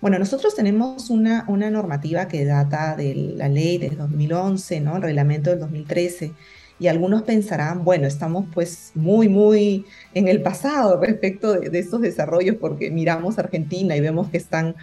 Bueno, 0.00 0.18
nosotros 0.18 0.54
tenemos 0.54 1.10
una, 1.10 1.44
una 1.48 1.70
normativa 1.70 2.28
que 2.28 2.44
data 2.44 2.96
de 2.96 3.14
la 3.36 3.48
ley 3.48 3.78
del 3.78 3.96
2011, 3.96 4.80
¿no? 4.80 4.96
el 4.96 5.02
reglamento 5.02 5.50
del 5.50 5.60
2013 5.60 6.32
y 6.78 6.88
algunos 6.88 7.22
pensarán, 7.22 7.84
bueno, 7.84 8.06
estamos 8.06 8.46
pues 8.52 8.92
muy, 8.94 9.28
muy 9.28 9.86
en 10.12 10.28
el 10.28 10.42
pasado 10.42 11.00
respecto 11.02 11.52
de, 11.52 11.70
de 11.70 11.78
estos 11.78 12.00
desarrollos 12.00 12.56
porque 12.56 12.90
miramos 12.90 13.38
Argentina 13.38 13.96
y 13.96 14.00
vemos 14.00 14.28
que 14.28 14.38
están 14.38 14.74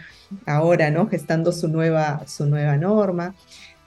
ahora, 0.46 0.90
¿no? 0.90 1.08
Gestando 1.08 1.52
su 1.52 1.68
nueva, 1.68 2.24
su 2.28 2.46
nueva 2.46 2.78
norma. 2.78 3.36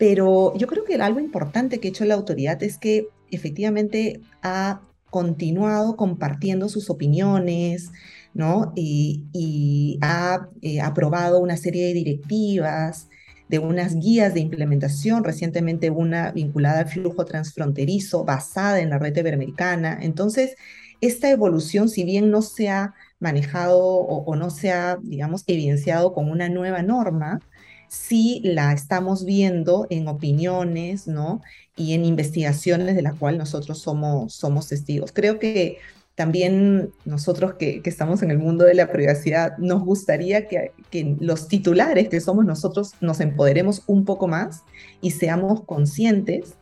Pero 0.06 0.54
yo 0.58 0.66
creo 0.66 0.84
que 0.84 0.96
algo 0.96 1.18
importante 1.18 1.80
que 1.80 1.88
ha 1.88 1.90
hecho 1.90 2.04
la 2.04 2.12
autoridad 2.12 2.62
es 2.62 2.76
que 2.76 3.08
efectivamente 3.30 4.20
ha 4.42 4.82
continuado 5.08 5.96
compartiendo 5.96 6.68
sus 6.68 6.90
opiniones, 6.90 7.90
¿no? 8.34 8.74
Y, 8.76 9.98
ha 10.02 10.46
eh, 10.60 10.82
aprobado 10.82 11.40
una 11.40 11.56
serie 11.56 11.86
de 11.86 11.94
directivas, 11.94 13.08
de 13.48 13.60
unas 13.60 13.96
guías 13.96 14.34
de 14.34 14.40
implementación, 14.40 15.24
recientemente 15.24 15.88
una 15.88 16.32
vinculada 16.32 16.80
al 16.80 16.88
flujo 16.88 17.24
transfronterizo 17.24 18.26
basada 18.26 18.80
en 18.80 18.90
la 18.90 18.98
red 18.98 19.16
iberoamericana. 19.16 19.98
Entonces, 20.02 20.54
esta 21.00 21.30
evolución, 21.30 21.88
si 21.88 22.04
bien 22.04 22.30
no 22.30 22.42
se 22.42 22.68
ha 22.68 22.92
manejado 23.20 23.78
o, 23.80 24.36
no 24.36 24.50
se 24.50 24.70
ha, 24.70 24.98
digamos, 25.02 25.44
evidenciado 25.46 26.12
con 26.12 26.30
una 26.30 26.50
nueva 26.50 26.82
norma, 26.82 27.40
sí 27.94 28.40
la 28.44 28.72
estamos 28.72 29.24
viendo 29.24 29.86
en 29.90 30.08
opiniones, 30.08 31.06
¿no? 31.06 31.42
Y 31.76 31.94
en 31.94 32.04
investigaciones 32.04 32.96
de 32.96 33.02
las 33.02 33.14
cuales 33.14 33.38
nosotros 33.38 33.78
somos, 33.78 34.34
somos 34.34 34.68
testigos. 34.68 35.12
Creo 35.12 35.38
que 35.38 35.78
también 36.14 36.90
nosotros 37.04 37.54
que, 37.54 37.82
estamos 37.84 38.22
en 38.22 38.30
el 38.30 38.38
mundo 38.38 38.64
de 38.64 38.74
la 38.74 38.92
privacidad, 38.92 39.56
nos 39.58 39.84
gustaría 39.84 40.46
que, 40.46 40.72
que, 40.90 41.16
los 41.20 41.48
titulares 41.48 42.08
que 42.08 42.20
somos 42.20 42.44
nosotros 42.44 42.92
nos 43.00 43.20
empoderemos 43.20 43.82
un 43.86 44.04
poco 44.04 44.28
más 44.28 44.62
y 45.00 45.12
seamos 45.12 45.62
conscientes 45.64 46.54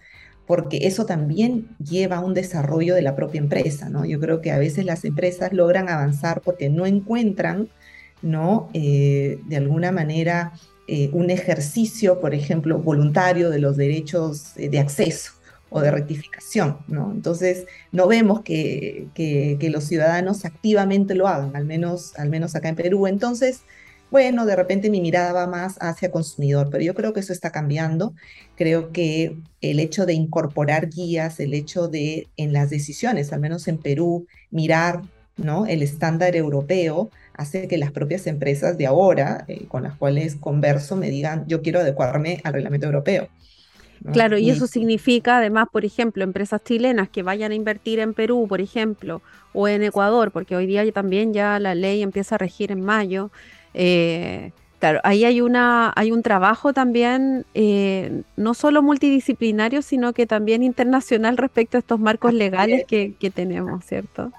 porque 0.46 0.80
eso 0.82 1.06
también 1.06 1.68
lleva 1.78 2.16
a 2.16 2.20
un 2.20 2.34
desarrollo 2.34 2.94
de 2.94 3.02
la 3.02 3.14
propia 3.14 3.40
empresa, 3.40 3.88
¿no? 3.88 4.04
Yo 4.04 4.18
creo 4.20 4.40
que 4.40 4.50
a 4.50 4.58
veces 4.58 4.84
las 4.84 5.04
empresas 5.04 5.52
logran 5.52 5.88
avanzar 5.88 6.40
porque 6.42 6.68
no 6.68 6.84
encuentran, 6.84 7.68
¿no? 8.22 8.68
Eh, 8.74 9.38
de 9.46 9.56
alguna 9.56 9.92
manera, 9.92 10.52
eh, 10.94 11.08
un 11.14 11.30
ejercicio, 11.30 12.20
por 12.20 12.34
ejemplo, 12.34 12.76
voluntario 12.76 13.48
de 13.48 13.58
los 13.58 13.78
derechos 13.78 14.54
eh, 14.58 14.68
de 14.68 14.78
acceso 14.78 15.32
o 15.70 15.80
de 15.80 15.90
rectificación, 15.90 16.80
¿no? 16.86 17.10
Entonces, 17.12 17.64
no 17.92 18.06
vemos 18.06 18.42
que, 18.42 19.08
que, 19.14 19.70
los 19.70 19.84
ciudadanos 19.84 20.44
activamente 20.44 21.14
lo 21.14 21.28
hagan, 21.28 21.56
al 21.56 21.64
menos, 21.64 22.14
al 22.18 22.28
menos 22.28 22.54
acá 22.54 22.68
en 22.68 22.76
Perú. 22.76 23.06
Entonces, 23.06 23.62
bueno, 24.10 24.44
de 24.44 24.54
repente 24.54 24.90
mi 24.90 25.00
mirada 25.00 25.32
va 25.32 25.46
más 25.46 25.78
hacia 25.80 26.10
consumidor, 26.10 26.68
pero 26.70 26.84
yo 26.84 26.94
creo 26.94 27.14
que 27.14 27.20
eso 27.20 27.32
está 27.32 27.50
cambiando. 27.50 28.12
Creo 28.54 28.92
que 28.92 29.38
el 29.62 29.80
hecho 29.80 30.04
de 30.04 30.12
incorporar 30.12 30.90
guías, 30.90 31.40
el 31.40 31.54
hecho 31.54 31.88
de 31.88 32.28
en 32.36 32.52
las 32.52 32.68
decisiones, 32.68 33.32
al 33.32 33.40
menos 33.40 33.66
en 33.66 33.78
Perú, 33.78 34.26
mirar 34.50 35.00
¿no? 35.36 35.66
el 35.66 35.82
estándar 35.82 36.36
europeo, 36.36 37.10
hace 37.34 37.68
que 37.68 37.78
las 37.78 37.92
propias 37.92 38.26
empresas 38.26 38.78
de 38.78 38.86
ahora, 38.86 39.44
eh, 39.48 39.66
con 39.68 39.82
las 39.82 39.96
cuales 39.96 40.36
converso, 40.36 40.96
me 40.96 41.10
digan, 41.10 41.44
yo 41.46 41.62
quiero 41.62 41.80
adecuarme 41.80 42.40
al 42.44 42.52
reglamento 42.52 42.86
europeo. 42.86 43.28
Claro, 44.12 44.36
y, 44.36 44.50
eso 44.50 44.66
significa 44.66 45.38
además, 45.38 45.68
por 45.70 45.84
ejemplo, 45.84 46.24
empresas 46.24 46.62
chilenas 46.64 47.08
que 47.08 47.22
vayan 47.22 47.52
a 47.52 47.54
invertir 47.54 48.00
en 48.00 48.14
Perú, 48.14 48.46
por 48.48 48.60
ejemplo, 48.60 49.22
o 49.52 49.68
en 49.68 49.84
Ecuador, 49.84 50.32
porque 50.32 50.56
hoy 50.56 50.66
día 50.66 50.90
también 50.92 51.32
ya 51.32 51.60
la 51.60 51.76
ley 51.76 52.02
empieza 52.02 52.34
a 52.34 52.38
regir 52.38 52.72
en 52.72 52.80
mayo, 52.80 53.30
eh, 53.74 54.50
claro, 54.82 54.98
ahí 55.04 55.24
hay, 55.24 55.40
una, 55.40 55.92
hay 55.94 56.10
un 56.10 56.24
trabajo 56.24 56.72
también, 56.72 57.46
eh, 57.54 58.22
no 58.36 58.52
solo 58.52 58.82
multidisciplinario, 58.82 59.80
sino 59.80 60.12
que 60.12 60.26
también 60.26 60.64
internacional 60.64 61.36
respecto 61.36 61.76
a 61.76 61.80
estos 61.80 62.00
marcos 62.00 62.34
legales 62.34 62.84
que, 62.88 63.14
tenemos, 63.32 63.84
¿cierto? 63.84 64.32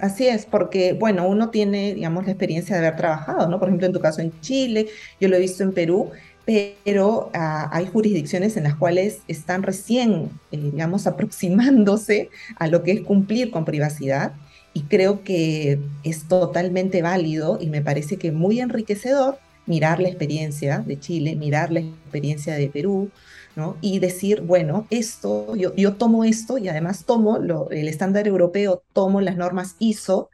Así 0.00 0.26
es, 0.26 0.46
porque, 0.46 0.94
bueno, 0.94 1.28
uno 1.28 1.50
tiene, 1.50 1.92
digamos, 1.92 2.24
la 2.24 2.32
experiencia 2.32 2.74
de 2.74 2.86
haber 2.86 2.96
trabajado, 2.96 3.46
¿no? 3.50 3.58
Por 3.58 3.68
ejemplo, 3.68 3.86
en 3.86 3.92
tu 3.92 4.00
caso 4.00 4.22
en 4.22 4.32
Chile, 4.40 4.88
yo 5.20 5.28
lo 5.28 5.36
he 5.36 5.40
visto 5.40 5.62
en 5.62 5.72
Perú, 5.72 6.10
pero 6.46 7.30
ah, 7.34 7.68
hay 7.70 7.84
jurisdicciones 7.84 8.56
en 8.56 8.62
las 8.62 8.76
cuales 8.76 9.18
están 9.28 9.62
recién, 9.62 10.30
eh, 10.52 10.56
digamos, 10.56 11.06
aproximándose 11.06 12.30
a 12.56 12.66
lo 12.66 12.82
que 12.82 12.92
es 12.92 13.02
cumplir 13.02 13.50
con 13.50 13.66
privacidad 13.66 14.32
y 14.72 14.84
creo 14.84 15.22
que 15.22 15.80
es 16.02 16.28
totalmente 16.28 17.02
válido 17.02 17.58
y 17.60 17.66
me 17.66 17.82
parece 17.82 18.16
que 18.16 18.32
muy 18.32 18.58
enriquecedor 18.58 19.36
mirar 19.66 20.00
la 20.00 20.08
experiencia 20.08 20.78
de 20.78 20.98
Chile, 20.98 21.36
mirar 21.36 21.72
la 21.72 21.80
experiencia 21.80 22.54
de 22.54 22.68
Perú, 22.68 23.10
¿no? 23.56 23.76
Y 23.80 23.98
decir, 23.98 24.40
bueno, 24.40 24.86
esto, 24.90 25.54
yo, 25.56 25.74
yo 25.76 25.94
tomo 25.94 26.24
esto 26.24 26.58
y 26.58 26.68
además 26.68 27.04
tomo 27.04 27.38
lo, 27.38 27.70
el 27.70 27.88
estándar 27.88 28.26
europeo, 28.26 28.82
tomo 28.92 29.20
las 29.20 29.36
normas 29.36 29.76
ISO 29.78 30.30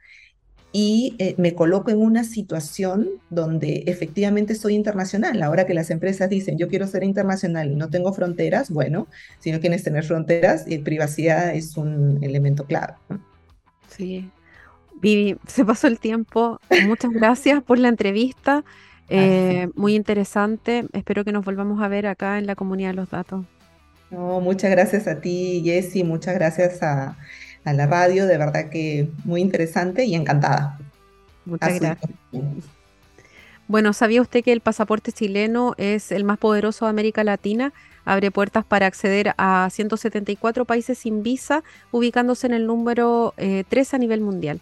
y 0.71 1.15
eh, 1.17 1.33
me 1.37 1.55
coloco 1.55 1.89
en 1.89 1.97
una 1.97 2.23
situación 2.23 3.09
donde 3.29 3.83
efectivamente 3.87 4.53
soy 4.55 4.75
internacional. 4.75 5.41
Ahora 5.41 5.65
que 5.65 5.73
las 5.73 5.89
empresas 5.89 6.29
dicen, 6.29 6.57
yo 6.57 6.67
quiero 6.67 6.85
ser 6.87 7.03
internacional 7.03 7.71
y 7.71 7.75
no 7.75 7.89
tengo 7.89 8.13
fronteras, 8.13 8.69
bueno, 8.69 9.07
si 9.39 9.51
no 9.51 9.59
quieres 9.59 9.83
tener 9.83 10.03
fronteras, 10.03 10.65
eh, 10.67 10.79
privacidad 10.79 11.55
es 11.55 11.75
un 11.75 12.23
elemento 12.23 12.65
clave. 12.65 12.93
Sí. 13.89 14.29
Vivi, 15.01 15.37
se 15.47 15.65
pasó 15.65 15.87
el 15.87 15.99
tiempo. 15.99 16.59
Muchas 16.85 17.11
gracias 17.11 17.63
por 17.63 17.79
la 17.79 17.87
entrevista. 17.87 18.63
Eh, 19.09 19.69
muy 19.75 19.95
interesante. 19.95 20.85
Espero 20.93 21.25
que 21.25 21.31
nos 21.31 21.43
volvamos 21.43 21.81
a 21.81 21.87
ver 21.87 22.07
acá 22.07 22.37
en 22.37 22.45
la 22.45 22.55
comunidad 22.55 22.89
de 22.89 22.95
los 22.95 23.09
datos. 23.09 23.45
No, 24.11 24.39
muchas 24.39 24.71
gracias 24.71 25.07
a 25.07 25.21
ti, 25.21 25.61
Jessy. 25.63 26.03
Muchas 26.03 26.35
gracias 26.35 26.81
a 26.81 27.17
a 27.63 27.73
la 27.73 27.87
radio, 27.87 28.25
de 28.25 28.37
verdad 28.37 28.69
que 28.69 29.09
muy 29.23 29.41
interesante 29.41 30.05
y 30.05 30.15
encantada. 30.15 30.79
Muchas 31.45 31.79
gracias. 31.79 32.11
Bueno, 33.67 33.93
¿sabía 33.93 34.21
usted 34.21 34.43
que 34.43 34.51
el 34.51 34.61
pasaporte 34.61 35.11
chileno 35.11 35.75
es 35.77 36.11
el 36.11 36.23
más 36.23 36.39
poderoso 36.39 36.85
de 36.85 36.89
América 36.89 37.23
Latina? 37.23 37.71
Abre 38.03 38.31
puertas 38.31 38.65
para 38.65 38.87
acceder 38.87 39.33
a 39.37 39.69
174 39.71 40.65
países 40.65 40.97
sin 40.97 41.21
visa, 41.21 41.63
ubicándose 41.91 42.47
en 42.47 42.53
el 42.53 42.65
número 42.65 43.35
3 43.37 43.63
eh, 43.71 43.95
a 43.95 43.97
nivel 43.99 44.21
mundial. 44.21 44.59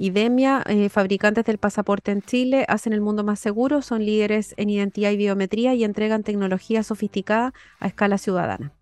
IDEMIA, 0.00 0.62
eh, 0.66 0.88
fabricantes 0.88 1.44
del 1.44 1.58
pasaporte 1.58 2.10
en 2.10 2.22
Chile, 2.22 2.64
hacen 2.68 2.94
el 2.94 3.02
mundo 3.02 3.22
más 3.22 3.38
seguro, 3.38 3.82
son 3.82 4.04
líderes 4.04 4.54
en 4.56 4.70
identidad 4.70 5.10
y 5.10 5.18
biometría 5.18 5.74
y 5.74 5.84
entregan 5.84 6.22
tecnología 6.22 6.82
sofisticada 6.82 7.52
a 7.80 7.86
escala 7.86 8.16
ciudadana. 8.16 8.72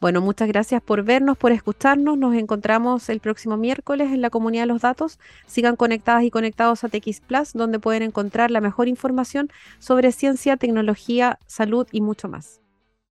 Bueno, 0.00 0.20
muchas 0.20 0.46
gracias 0.46 0.80
por 0.82 1.02
vernos, 1.02 1.38
por 1.38 1.52
escucharnos. 1.52 2.18
Nos 2.18 2.34
encontramos 2.36 3.08
el 3.08 3.18
próximo 3.18 3.56
miércoles 3.56 4.12
en 4.12 4.20
la 4.20 4.30
comunidad 4.30 4.64
de 4.64 4.68
los 4.68 4.82
datos. 4.82 5.18
Sigan 5.46 5.74
conectadas 5.74 6.22
y 6.22 6.30
conectados 6.30 6.84
a 6.84 6.88
TX 6.88 7.20
Plus, 7.20 7.52
donde 7.54 7.80
pueden 7.80 8.02
encontrar 8.02 8.50
la 8.50 8.60
mejor 8.60 8.86
información 8.86 9.50
sobre 9.78 10.12
ciencia, 10.12 10.56
tecnología, 10.56 11.38
salud 11.46 11.88
y 11.90 12.00
mucho 12.00 12.28
más. 12.28 12.60